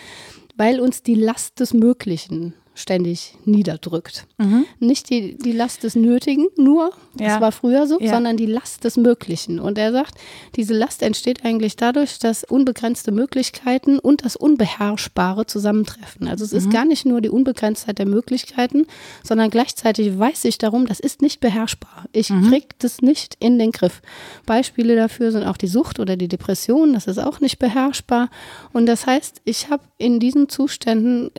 [0.56, 4.26] weil uns die Last des Möglichen ständig niederdrückt.
[4.38, 4.64] Mhm.
[4.78, 7.40] Nicht die, die Last des Nötigen nur, das ja.
[7.40, 8.12] war früher so, ja.
[8.12, 9.58] sondern die Last des Möglichen.
[9.58, 10.14] Und er sagt,
[10.56, 16.28] diese Last entsteht eigentlich dadurch, dass unbegrenzte Möglichkeiten und das Unbeherrschbare zusammentreffen.
[16.28, 16.58] Also es mhm.
[16.58, 18.86] ist gar nicht nur die Unbegrenztheit der Möglichkeiten,
[19.22, 22.06] sondern gleichzeitig weiß ich darum, das ist nicht beherrschbar.
[22.12, 22.48] Ich mhm.
[22.48, 24.02] kriege das nicht in den Griff.
[24.46, 28.30] Beispiele dafür sind auch die Sucht oder die Depression, das ist auch nicht beherrschbar.
[28.72, 31.30] Und das heißt, ich habe in diesen Zuständen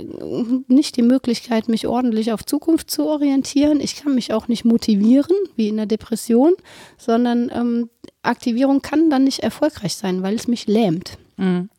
[0.67, 3.79] nicht die Möglichkeit, Möglichkeit, mich ordentlich auf Zukunft zu orientieren.
[3.79, 6.55] Ich kann mich auch nicht motivieren, wie in der Depression,
[6.97, 7.89] sondern ähm,
[8.21, 11.17] Aktivierung kann dann nicht erfolgreich sein, weil es mich lähmt.
[11.41, 11.69] Mhm.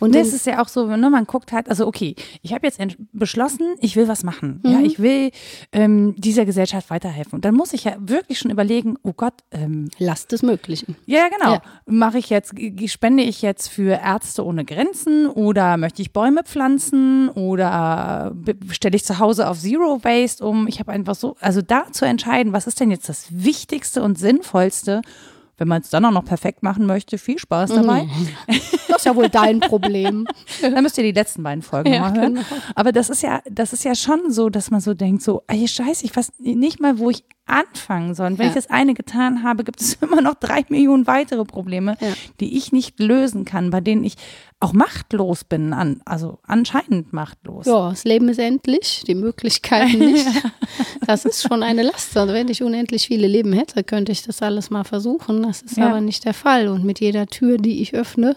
[0.00, 2.78] Und das ist ja auch so, ne, man guckt halt, also okay, ich habe jetzt
[3.12, 4.60] beschlossen, ich will was machen.
[4.62, 4.70] Mhm.
[4.70, 5.30] Ja, ich will
[5.72, 7.36] ähm, dieser Gesellschaft weiterhelfen.
[7.36, 10.96] Und dann muss ich ja wirklich schon überlegen, oh Gott, ähm, Last des Möglichen.
[11.06, 11.54] Ja, genau.
[11.54, 11.62] Ja.
[11.86, 12.54] Mache ich jetzt,
[12.86, 18.34] spende ich jetzt für Ärzte ohne Grenzen oder möchte ich Bäume pflanzen oder
[18.70, 20.66] stelle ich zu Hause auf Zero Waste um?
[20.68, 24.18] Ich habe einfach so, also da zu entscheiden, was ist denn jetzt das Wichtigste und
[24.18, 25.00] Sinnvollste
[25.58, 28.04] wenn man es dann auch noch perfekt machen möchte, viel Spaß dabei.
[28.04, 28.28] Mm.
[28.88, 30.26] Das ist ja wohl dein Problem.
[30.62, 32.34] dann müsst ihr die letzten beiden Folgen ja, mal hören.
[32.36, 32.46] Genau.
[32.74, 35.68] Aber das ist ja, das ist ja schon so, dass man so denkt, so, ey,
[35.68, 38.26] scheiße, ich weiß nicht mal, wo ich anfangen soll.
[38.26, 38.50] Und wenn ja.
[38.50, 42.12] ich das eine getan habe, gibt es immer noch drei Millionen weitere Probleme, ja.
[42.40, 44.16] die ich nicht lösen kann, bei denen ich
[44.58, 47.66] auch machtlos bin, an, also anscheinend machtlos.
[47.66, 50.26] Ja, das Leben ist endlich, die Möglichkeiten nicht.
[51.06, 52.16] Das ist schon eine Last.
[52.16, 55.42] Also wenn ich unendlich viele Leben hätte, könnte ich das alles mal versuchen.
[55.42, 55.88] Das ist ja.
[55.88, 56.68] aber nicht der Fall.
[56.68, 58.36] Und mit jeder Tür, die ich öffne,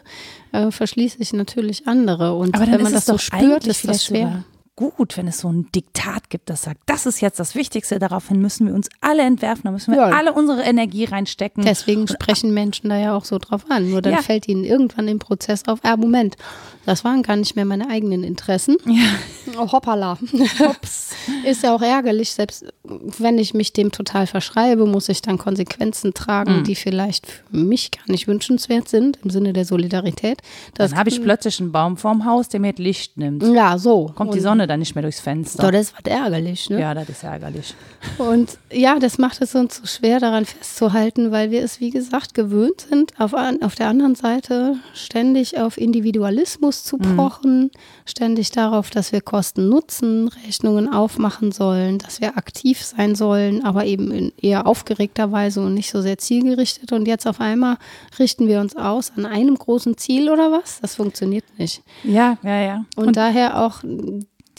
[0.51, 2.35] äh, verschließe ich natürlich andere.
[2.35, 4.19] Und aber wenn man das so spürt, ist das schwer.
[4.19, 4.43] Sogar
[4.79, 8.39] gut, wenn es so ein Diktat gibt, das sagt, das ist jetzt das Wichtigste, daraufhin
[8.39, 10.17] müssen wir uns alle entwerfen, da müssen wir ja.
[10.17, 11.65] alle unsere Energie reinstecken.
[11.65, 13.89] Deswegen sprechen Menschen da ja auch so drauf an.
[13.89, 14.21] Nur dann ja.
[14.21, 16.37] fällt ihnen irgendwann im Prozess auf, ah, Moment,
[16.85, 18.77] das waren gar nicht mehr meine eigenen Interessen.
[18.85, 19.59] Ja.
[19.59, 20.17] Oh, hoppala.
[20.59, 21.11] Hops.
[21.45, 26.13] Ist ja auch ärgerlich, selbst wenn ich mich dem total verschreibe, muss ich dann Konsequenzen
[26.13, 26.63] tragen, mhm.
[26.63, 30.41] die vielleicht für mich gar nicht wünschenswert sind, im Sinne der Solidarität.
[30.75, 33.43] Das dann habe ich plötzlich einen Baum vorm Haus, der mir Licht nimmt.
[33.43, 34.11] Ja, so.
[34.15, 35.63] Kommt die Sonne dann nicht mehr durchs Fenster.
[35.63, 36.79] Doch, das wird ärgerlich, ne?
[36.79, 37.73] Ja, das ist ärgerlich.
[38.17, 42.33] Und ja, das macht es uns so schwer, daran festzuhalten, weil wir es, wie gesagt,
[42.33, 47.15] gewöhnt sind, auf, auf der anderen Seite ständig auf Individualismus zu mhm.
[47.15, 47.71] pochen, mhm.
[48.05, 54.31] ständig darauf, dass wir Kosten-Nutzen-Rechnungen aufmachen sollen, dass wir aktiv sein sollen, aber eben in
[54.41, 56.91] eher aufgeregter Weise und nicht so sehr zielgerichtet.
[56.91, 57.77] Und jetzt auf einmal
[58.17, 60.79] richten wir uns aus an einem großen Ziel oder was?
[60.81, 61.81] Das funktioniert nicht.
[62.03, 62.85] Ja, ja, ja.
[62.95, 63.83] Und, und daher auch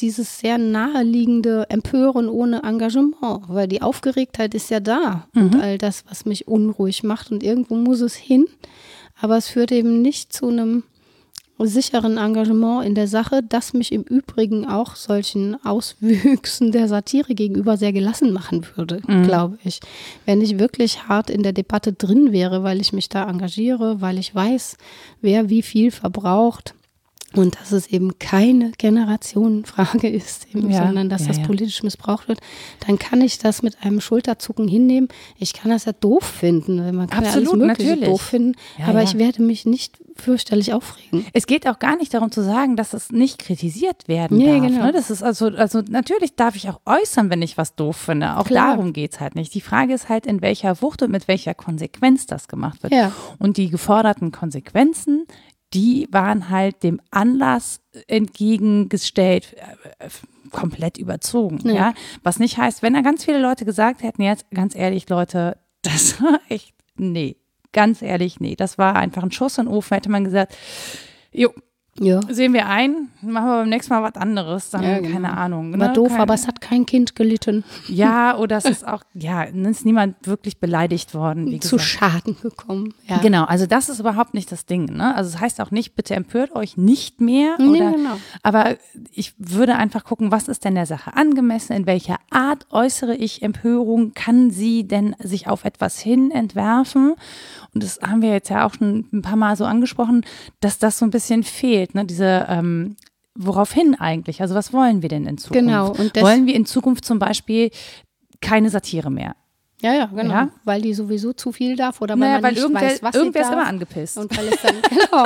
[0.00, 3.16] dieses sehr naheliegende Empören ohne Engagement,
[3.48, 5.42] weil die Aufgeregtheit ist ja da mhm.
[5.42, 8.46] und all das, was mich unruhig macht und irgendwo muss es hin,
[9.20, 10.84] aber es führt eben nicht zu einem
[11.66, 17.76] sicheren Engagement in der Sache, das mich im Übrigen auch solchen Auswüchsen der Satire gegenüber
[17.76, 19.24] sehr gelassen machen würde, mhm.
[19.24, 19.80] glaube ich.
[20.24, 24.18] Wenn ich wirklich hart in der Debatte drin wäre, weil ich mich da engagiere, weil
[24.18, 24.76] ich weiß,
[25.20, 26.74] wer wie viel verbraucht,
[27.36, 31.46] und dass es eben keine Generationenfrage ist, eben, Ja, sondern dass ja, das ja.
[31.46, 32.40] politisch missbraucht wird,
[32.86, 35.08] dann kann ich das mit einem Schulterzucken hinnehmen.
[35.38, 36.76] Ich kann das ja doof finden.
[36.94, 38.08] Man kann ja Absolut, alles Mögliche natürlich.
[38.08, 39.04] doof finden, Ja, aber ja.
[39.04, 41.24] ich werde mich nicht fürchterlich aufregen.
[41.32, 44.66] Es geht auch gar nicht darum zu sagen, dass es nicht kritisiert werden Nee, darf.
[44.66, 44.84] genau.
[44.86, 44.92] Ne?
[44.92, 48.36] Das ist also, also natürlich darf ich auch äußern, wenn ich was doof finde.
[48.36, 48.76] Auch Klar.
[48.76, 49.54] darum geht es halt nicht.
[49.54, 52.92] Die Frage ist halt, in welcher Wucht und mit welcher Konsequenz das gemacht wird.
[52.92, 53.12] Ja.
[53.38, 55.24] Und die geforderten Konsequenzen,
[55.72, 59.54] die waren halt dem Anlass entgegengestellt,
[59.98, 60.10] äh, äh,
[60.50, 61.60] komplett überzogen.
[61.64, 61.74] Ja.
[61.74, 61.94] Ja.
[62.22, 66.20] Was nicht heißt, wenn da ganz viele Leute gesagt hätten, jetzt ganz ehrlich, Leute, das
[66.20, 67.36] war echt, nee,
[67.72, 70.56] ganz ehrlich, nee, das war einfach ein Schuss in den Ofen, hätte man gesagt,
[71.32, 71.50] jo,
[72.02, 72.20] Ja.
[72.30, 75.12] sehen wir ein, machen wir beim nächsten Mal was anderes, dann, Ja, genau.
[75.12, 75.78] keine Ahnung.
[75.78, 75.92] War ne?
[75.92, 79.54] doof, Kein- aber es hat kein Kind gelitten, Ja, oder es ist auch, ja, es
[79.54, 81.78] ist niemand wirklich beleidigt worden, zu.
[81.78, 82.94] Schaden gekommen.
[83.06, 83.18] Ja.
[83.18, 84.86] Genau, also das ist überhaupt nicht das Ding.
[84.86, 85.14] Ne?
[85.14, 87.56] Also es heißt auch nicht, bitte empört euch nicht mehr.
[87.58, 88.16] Nee, Oder, genau.
[88.42, 88.76] Aber
[89.12, 91.74] ich würde einfach gucken, was ist denn der Sache angemessen?
[91.74, 94.12] In welcher Art äußere ich Empörung?
[94.14, 97.14] Kann sie denn sich auf etwas hin entwerfen?
[97.74, 100.24] Und das haben wir jetzt ja auch schon ein paar Mal so angesprochen,
[100.60, 101.89] dass das so ein bisschen fehlt.
[101.94, 102.04] Ne?
[102.04, 102.96] Diese ähm,
[103.34, 104.42] Woraufhin eigentlich?
[104.42, 105.66] Also was wollen wir denn in Zukunft?
[105.66, 107.70] Genau, wollen wir in Zukunft zum Beispiel
[108.40, 109.36] keine Satire mehr?
[109.82, 110.34] Ja, ja, genau.
[110.34, 110.48] Ja.
[110.64, 113.42] Weil die sowieso zu viel darf oder weil Naja, man weil nicht weiß, was irgendwer
[113.42, 114.18] ist immer angepisst.
[114.18, 115.24] Und weil es dann, genau,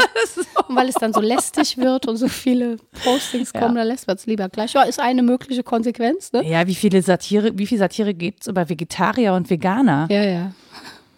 [0.68, 3.60] und weil es dann so lästig wird und so viele Postings Ja.
[3.62, 4.74] kommen, dann lässt man es lieber gleich.
[4.74, 6.48] Ja, ist eine mögliche Konsequenz, ne?
[6.48, 10.06] Ja, wie viele Satire, wie viel Satire gibt es über Vegetarier und Veganer?
[10.08, 10.52] Ja, ja.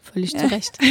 [0.03, 0.79] Völlig zu Recht.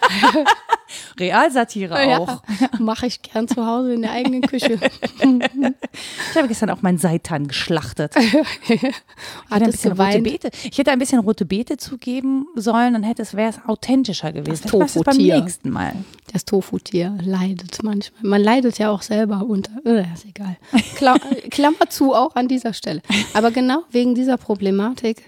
[1.18, 2.42] Realsatire Ja, auch.
[2.78, 4.78] mache ich gern zu Hause in der eigenen Küche.
[5.20, 8.14] Ich habe gestern auch meinen Seitan geschlachtet.
[8.70, 10.20] Ich hätte ein bisschen rote?
[10.22, 10.50] Beete.
[10.70, 14.62] Ich hätte ein bisschen rote Beete zugeben sollen, dann hätte es wäre es authentischer gewesen.
[14.62, 15.40] Das es beim Tofu-Tier.
[15.40, 15.92] nächsten Mal.
[16.32, 18.22] Das Tofu-Tier leidet manchmal.
[18.22, 19.72] Man leidet ja auch selber unter.
[19.84, 20.56] Äh, ist egal.
[20.94, 21.16] Kla
[21.50, 23.02] Klammer zu auch an dieser Stelle.
[23.34, 25.22] Aber genau wegen dieser Problematik,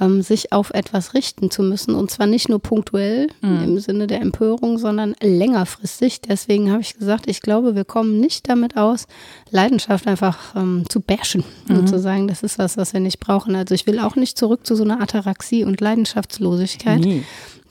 [0.00, 4.20] ähm, sich auf etwas richten zu müssen und zwar nicht nur punktuell im Sinne der
[4.20, 6.20] Empörung, sondern längerfristig.
[6.20, 9.06] Deswegen habe ich gesagt, ich glaube, wir kommen nicht damit aus,
[9.50, 13.54] Leidenschaft einfach ähm, zu bashen und zu sagen, das ist was, was wir nicht brauchen.
[13.54, 17.22] Also ich will auch nicht zurück zu so einer Ataraxie und Leidenschaftslosigkeit, Nee.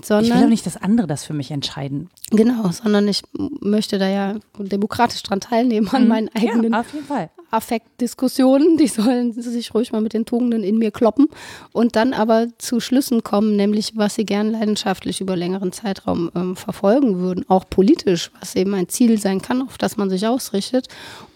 [0.01, 2.09] Ich will sondern doch nicht, dass andere das für mich entscheiden.
[2.31, 3.23] Genau, sondern ich
[3.61, 7.29] möchte da ja demokratisch dran teilnehmen an meinen eigenen Ja.
[7.51, 8.77] Affektdiskussionen.
[8.77, 11.27] Die sollen sich ruhig mal mit den Tugenden in mir kloppen
[11.71, 16.55] und dann aber zu Schlüssen kommen, nämlich was sie gern leidenschaftlich über längeren Zeitraum ähm,
[16.55, 20.87] verfolgen würden, auch politisch, was eben ein Ziel sein kann, auf das man sich ausrichtet.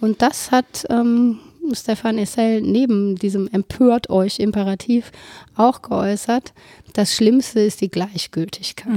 [0.01, 1.39] Und das hat ähm,
[1.76, 5.12] Stefan Essel neben diesem empört euch Imperativ
[5.56, 6.54] auch geäußert.
[6.94, 8.94] Das Schlimmste ist die Gleichgültigkeit.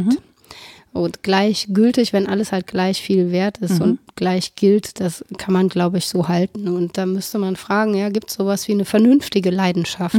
[0.93, 5.71] Und gleichgültig, wenn alles halt gleich viel wert ist und gleich gilt, das kann man,
[5.71, 6.69] glaube ich, so halten.
[6.69, 10.17] Und da müsste man fragen, ja, gibt es sowas wie eine vernünftige Leidenschaft,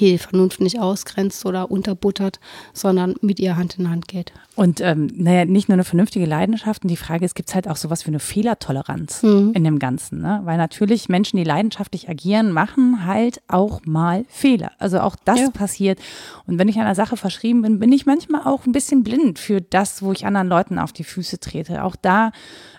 [0.00, 2.40] die die Vernunft nicht ausgrenzt oder unterbuttert,
[2.72, 4.32] sondern mit ihr Hand in Hand geht.
[4.56, 6.82] Und ähm, naja, nicht nur eine vernünftige Leidenschaft.
[6.84, 10.20] Und die Frage ist, gibt es halt auch sowas wie eine Fehlertoleranz in dem Ganzen?
[10.20, 10.40] Ne?
[10.44, 14.72] Weil natürlich Menschen, die leidenschaftlich agieren, machen halt auch mal Fehler.
[14.78, 15.50] Also auch das Ja.
[15.50, 15.98] passiert.
[16.46, 19.60] Und wenn ich einer Sache verschrieben bin, bin ich manchmal auch ein bisschen blind für
[19.60, 21.82] das, wo ich anderen Leuten auf die Füße trete.
[21.84, 22.32] Auch da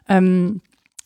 [0.07, 0.61] ähm,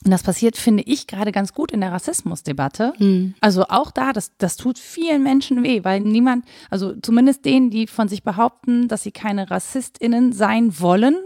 [0.05, 2.93] und das passiert, finde ich, gerade ganz gut in der Rassismusdebatte.
[3.41, 7.85] Also auch da, das, das tut vielen Menschen weh, weil niemand, also zumindest denen, die
[7.85, 11.17] von sich behaupten, dass sie keine RassistInnen sein wollen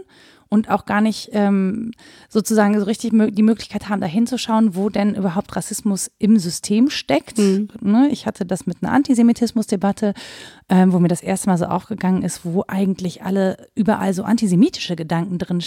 [0.48, 1.92] und auch gar nicht ähm,
[2.28, 7.38] sozusagen so richtig die Möglichkeit haben, da hinzuschauen, wo denn überhaupt Rassismus im System steckt.
[7.80, 8.08] Ne?
[8.10, 10.14] Ich hatte das mit einer Antisemitismusdebatte,
[10.68, 14.96] ähm, wo mir das erste Mal so aufgegangen ist, wo eigentlich alle überall so antisemitische
[14.96, 15.60] Gedanken drin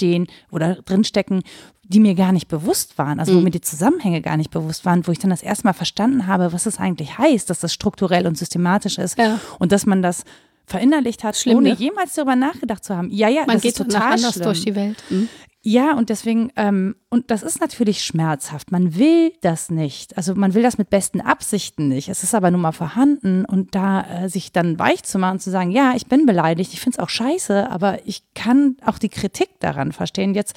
[0.00, 1.42] stehen oder drinstecken,
[1.82, 5.06] die mir gar nicht bewusst waren, also wo mir die Zusammenhänge gar nicht bewusst waren,
[5.06, 8.26] wo ich dann das erste Mal verstanden habe, was es eigentlich heißt, dass das strukturell
[8.26, 9.38] und systematisch ist Ja.
[9.58, 10.24] und dass man das
[10.66, 11.74] verinnerlicht hat, Schlimm, ohne ne?
[11.74, 13.10] jemals darüber nachgedacht zu haben.
[13.10, 15.02] Ja, ja, Man das geht ist total anders durch die Welt.
[15.10, 15.28] Mhm.
[15.62, 18.72] Ja, und deswegen, ähm, und das ist natürlich schmerzhaft.
[18.72, 20.16] Man will das nicht.
[20.16, 22.08] Also man will das mit besten Absichten nicht.
[22.08, 25.50] Es ist aber nun mal vorhanden und da äh, sich dann weich zu machen zu
[25.50, 29.10] sagen, ja, ich bin beleidigt, ich finde es auch scheiße, aber ich kann auch die
[29.10, 30.34] Kritik daran verstehen.
[30.34, 30.56] Jetzt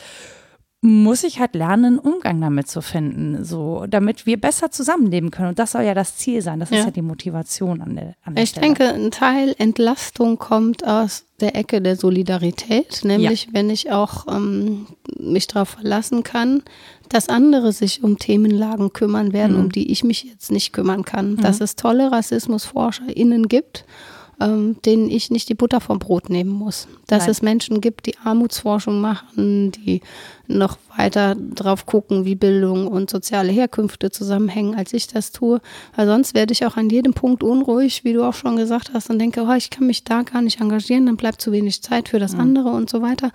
[0.85, 5.47] muss ich halt lernen, einen Umgang damit zu finden, so, damit wir besser zusammenleben können.
[5.49, 6.59] Und das soll ja das Ziel sein.
[6.59, 6.83] Das ist Ja.
[6.83, 8.65] ja die Motivation an der, an der Ich Stelle.
[8.65, 14.87] denke, ein Teil Entlastung kommt aus der Ecke der Solidarität, nämlich wenn ich auch ähm,
[15.17, 16.63] mich darauf verlassen kann,
[17.07, 21.37] dass andere sich um Themenlagen kümmern werden, um die ich mich jetzt nicht kümmern kann.
[21.37, 23.85] Dass es tolle RassismusforscherInnen gibt,
[24.41, 26.87] ähm, denen ich nicht die Butter vom Brot nehmen muss.
[27.07, 27.29] Dass Nein.
[27.31, 30.01] es Menschen gibt, die Armutsforschung machen, die
[30.53, 35.59] noch weiter drauf gucken, wie Bildung und soziale Herkünfte zusammenhängen, als ich das tue.
[35.95, 39.09] Weil sonst werde ich auch an jedem Punkt unruhig, wie du auch schon gesagt hast,
[39.09, 42.09] und denke, oh, ich kann mich da gar nicht engagieren, dann bleibt zu wenig Zeit
[42.09, 43.31] für das andere und so weiter.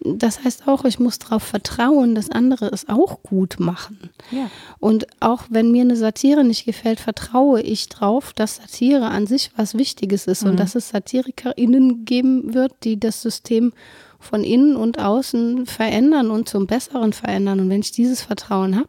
[0.00, 4.10] Das heißt auch, ich muss darauf vertrauen, dass andere es auch gut machen.
[4.30, 4.50] Ja.
[4.78, 9.50] Und auch wenn mir eine Satire nicht gefällt, vertraue ich drauf, dass Satire an sich
[9.56, 13.72] was Wichtiges ist und dass es SatirikerInnen geben wird, die das System
[14.20, 17.58] von innen und außen verändern und zum Besseren verändern.
[17.58, 18.88] Und wenn ich dieses Vertrauen habe,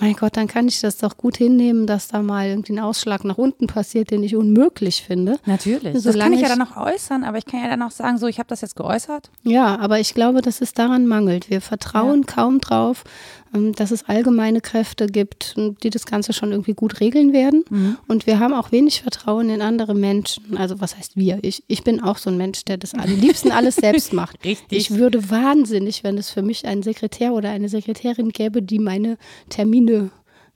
[0.00, 3.24] mein Gott, dann kann ich das doch gut hinnehmen, dass da mal irgendwie ein Ausschlag
[3.24, 5.38] nach unten passiert, den ich unmöglich finde.
[5.46, 5.94] Natürlich.
[5.94, 8.18] das Solange kann ich ja dann auch äußern, aber ich kann ja dann auch sagen,
[8.18, 9.30] so, ich habe das jetzt geäußert.
[9.44, 11.48] Ja, aber ich glaube, dass es daran mangelt.
[11.48, 13.04] Wir vertrauen kaum drauf,
[13.52, 17.64] dass es allgemeine Kräfte gibt, die das Ganze schon irgendwie gut regeln werden.
[17.68, 17.98] Mhm.
[18.08, 20.56] Und wir haben auch wenig Vertrauen in andere Menschen.
[20.56, 21.38] Also was heißt wir?
[21.42, 24.42] Ich, ich bin auch so ein Mensch, der das am liebsten alles selbst macht.
[24.44, 24.78] Richtig.
[24.78, 29.18] Ich würde wahnsinnig, wenn es für mich einen Sekretär oder eine Sekretärin gäbe, die meine
[29.48, 30.10] Termine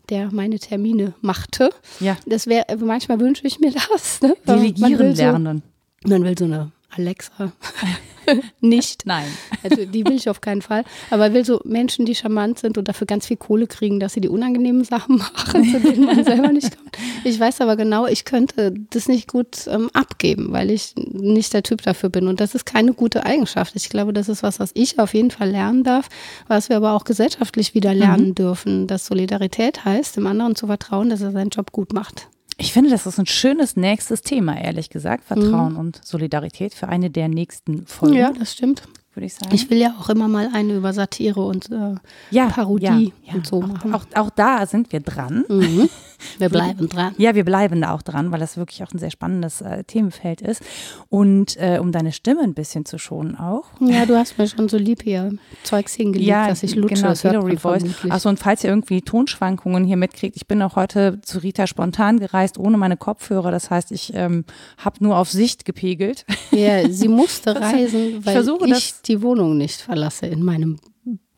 [0.08, 1.70] der meine Termine machte.
[1.98, 2.16] Ja.
[2.26, 4.20] Das wäre, manchmal wünsche ich mir das.
[4.22, 4.36] Ne?
[4.44, 5.62] Man Delegieren so, lernen.
[6.04, 7.52] Man will so eine Alexa
[8.60, 9.06] nicht.
[9.06, 9.26] Nein.
[9.62, 10.84] Also die will ich auf keinen Fall.
[11.10, 14.20] Aber will so Menschen, die charmant sind und dafür ganz viel Kohle kriegen, dass sie
[14.20, 16.96] die unangenehmen Sachen machen, zu denen man selber nicht kommt.
[17.24, 21.62] Ich weiß aber genau, ich könnte das nicht gut ähm, abgeben, weil ich nicht der
[21.62, 22.28] Typ dafür bin.
[22.28, 23.74] Und das ist keine gute Eigenschaft.
[23.76, 26.08] Ich glaube, das ist was, was ich auf jeden Fall lernen darf,
[26.48, 31.10] was wir aber auch gesellschaftlich wieder lernen dürfen, dass Solidarität heißt, dem anderen zu vertrauen,
[31.10, 32.28] dass er seinen Job gut macht.
[32.58, 35.24] Ich finde, das ist ein schönes nächstes Thema, ehrlich gesagt.
[35.24, 38.82] Vertrauen und Solidarität für eine der nächsten Folgen, Ja, das stimmt.
[39.16, 39.54] Würde ich sagen.
[39.54, 41.94] Ich will ja auch immer mal eine über Satire und äh,
[42.30, 43.94] ja, Parodie ja, und so auch, machen.
[43.94, 45.44] Auch, auch da sind wir dran.
[45.48, 45.88] Mhm.
[46.38, 47.14] Wir bleiben dran.
[47.18, 50.40] Ja, wir bleiben da auch dran, weil das wirklich auch ein sehr spannendes äh, Themenfeld
[50.40, 50.62] ist.
[51.10, 53.64] Und äh, um deine Stimme ein bisschen zu schonen auch.
[53.80, 56.94] Ja, du hast mir schon so lieb hier Zeugs hingelegt, dass ich lutsche.
[56.94, 57.84] genau, das Hillary Voice.
[58.08, 62.18] Achso, und falls ihr irgendwie Tonschwankungen hier mitkriegt, ich bin auch heute zu Rita spontan
[62.18, 63.50] gereist, ohne meine Kopfhörer.
[63.50, 64.44] Das heißt, ich ähm,
[64.78, 66.24] habe nur auf Sicht gepegelt.
[66.50, 70.78] Ja, sie musste reisen, weil ich, versuche das- die Wohnung nicht verlasse in meinem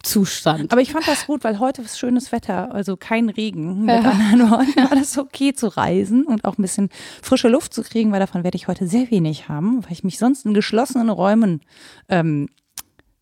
[0.02, 0.70] Zustand.
[0.72, 3.84] Aber ich fand das gut, weil heute ist schönes Wetter, also kein Regen.
[3.84, 6.88] Mit anderen Worten war das okay zu reisen und auch ein bisschen
[7.20, 10.18] frische Luft zu kriegen, weil davon werde ich heute sehr wenig haben, weil ich mich
[10.18, 11.62] sonst in geschlossenen Räumen
[12.08, 12.48] ähm,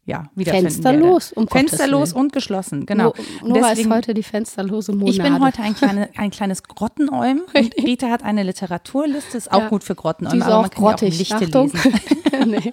[0.04, 1.40] ja, wiederfinden Fensterlos, werde.
[1.40, 3.12] um Fensterlos und geschlossen, genau.
[3.42, 5.10] Nora Deswegen- ist heute die fensterlose Monade.
[5.10, 9.60] Ich bin heute ein, kleine, ein kleines Grottenäum und Rita hat eine Literaturliste, ist auch
[9.62, 9.68] Ja.
[9.70, 11.18] gut für Grottenäume, aber man kann ja auch grottig.
[11.18, 11.72] Lichte Achtung.
[11.72, 11.92] lesen.
[12.50, 12.70] nee.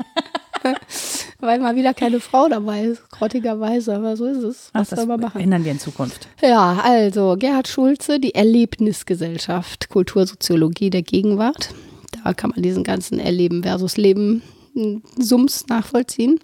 [1.39, 4.70] Weil mal wieder keine Frau dabei ist, grottigerweise, aber so ist es.
[4.74, 5.41] Ach, Was das soll man machen?
[5.41, 6.28] ändern wir in Zukunft.
[6.41, 11.70] Ja, also Gerhard Schulze, die Erlebnisgesellschaft, Kultursoziologie der Gegenwart.
[12.24, 14.41] Da kann man diesen ganzen Erleben versus Leben
[14.74, 16.39] hm, Sums nachvollziehen.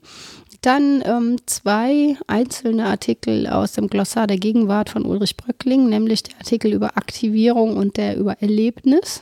[0.62, 6.36] Dann ähm, zwei einzelne Artikel aus dem Glossar der Gegenwart von Ulrich Bröckling, nämlich der
[6.38, 9.22] Artikel über Aktivierung und der über Erlebnis.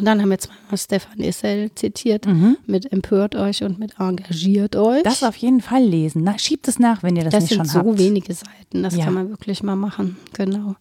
[0.00, 2.26] Und dann haben wir zweimal Stefan Issel zitiert
[2.66, 5.02] mit Empört euch und mit Engagiert euch.
[5.04, 6.22] Das auf jeden Fall lesen.
[6.24, 7.98] Na, schiebt es nach, wenn ihr das, Das nicht sind schon so habt.
[7.98, 9.04] wenige Seiten, das Ja.
[9.04, 10.74] kann man wirklich mal machen, genau.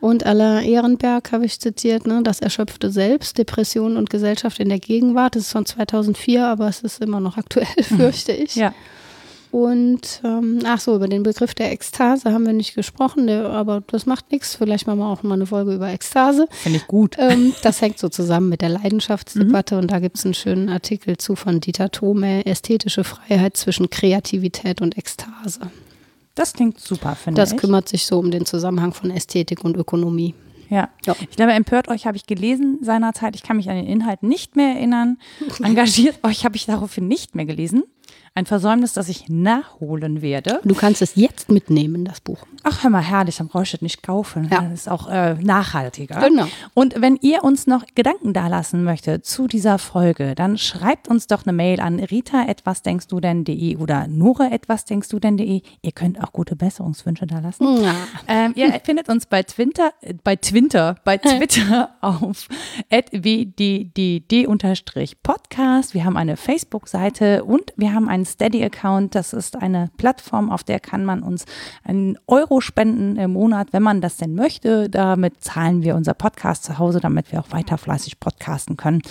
[0.00, 4.80] Und Alain Ehrenberg habe ich zitiert, ne, das erschöpfte Selbst, Depression und Gesellschaft in der
[4.80, 5.36] Gegenwart.
[5.36, 8.56] Das ist von 2004, aber es ist immer noch aktuell, fürchte ich.
[8.56, 8.74] Ja.
[9.52, 13.82] Und ähm, ach so, über den Begriff der Ekstase haben wir nicht gesprochen, der, aber
[13.86, 14.54] das macht nichts.
[14.56, 16.46] Vielleicht machen wir auch mal eine Folge über Ekstase.
[16.50, 17.16] Finde ich gut.
[17.18, 21.18] Ähm, das hängt so zusammen mit der Leidenschaftsdebatte und da gibt es einen schönen Artikel
[21.18, 25.60] zu von Dieter Thome, Ästhetische Freiheit zwischen Kreativität und Ekstase.
[26.34, 27.58] Das klingt super, finde Das ich.
[27.58, 30.34] kümmert sich so um den Zusammenhang von Ästhetik und Ökonomie.
[30.70, 30.88] Ja.
[31.04, 31.14] Ja.
[31.20, 33.34] Ich glaube, empört euch habe ich gelesen seinerzeit.
[33.36, 35.18] Ich kann mich an den Inhalt nicht mehr erinnern.
[35.62, 37.82] Engagiert euch habe ich daraufhin nicht mehr gelesen.
[38.34, 40.60] Ein Versäumnis, das ich nachholen werde.
[40.64, 42.46] Du kannst es jetzt mitnehmen, das Buch.
[42.62, 44.48] Ach, hör mal, herrlich, dann brauche ich das nicht kaufen.
[44.50, 44.62] Ja.
[44.62, 46.18] Das ist auch äh, nachhaltiger.
[46.20, 46.46] Genau.
[46.72, 51.44] Und wenn ihr uns noch Gedanken dalassen möchtet zu dieser Folge, dann schreibt uns doch
[51.44, 55.60] eine Mail an rita etwas denkst du denn.de oder nora etwas denkst du denn.de.
[55.82, 57.82] Ihr könnt auch gute Besserungswünsche dalassen.
[57.82, 57.94] Ja.
[58.28, 59.92] Ähm, ihr findet uns bei Twitter,
[60.24, 62.48] bei Twitter, bei Twitter auf
[62.88, 64.32] wddd-podcast.
[65.92, 69.14] Wir haben eine Facebook-Seite und wir haben einen Steady-Account.
[69.14, 71.44] Das ist eine Plattform, auf der kann man uns
[71.84, 74.88] einen Euro spenden im Monat, wenn man das denn möchte.
[74.88, 79.02] Damit zahlen wir unser Podcast zu Hause, damit wir auch weiter fleißig podcasten können.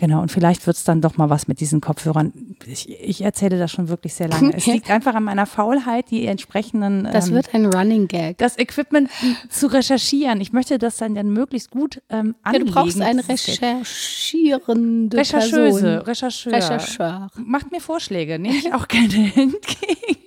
[0.00, 2.32] Genau, und vielleicht wird es dann doch mal was mit diesen Kopfhörern.
[2.66, 4.54] Ich, ich erzähle das schon wirklich sehr lange.
[4.56, 8.38] Es liegt einfach an meiner Faulheit, die entsprechenden Das ähm, wird ein Running Gag.
[8.38, 9.10] das Equipment
[9.48, 10.40] zu recherchieren.
[10.40, 12.66] Ich möchte das dann, dann möchtlich gut ähm, Ja, anlegen.
[12.66, 15.98] du brauchst eine Das recherchierende Rechercheuse, Person.
[16.06, 16.52] Rechercheur.
[16.52, 17.28] Rechercheur.
[17.36, 19.56] Macht mir Vorschläge, nehme ich auch gerne entgegen.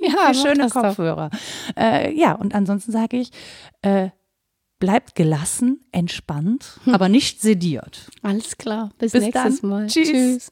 [0.02, 1.30] ja, schöne Kopfhörer.
[1.78, 3.32] Äh, ja, und ansonsten sage ich,
[3.84, 4.10] äh,
[4.82, 6.96] Bleibt gelassen, entspannt, hm.
[6.96, 8.10] aber nicht sediert.
[8.24, 8.90] Alles klar.
[8.98, 9.70] Bis, Bis nächstes dann.
[9.70, 9.86] Mal.
[9.86, 10.10] Tschüss.
[10.10, 10.52] Tschüss.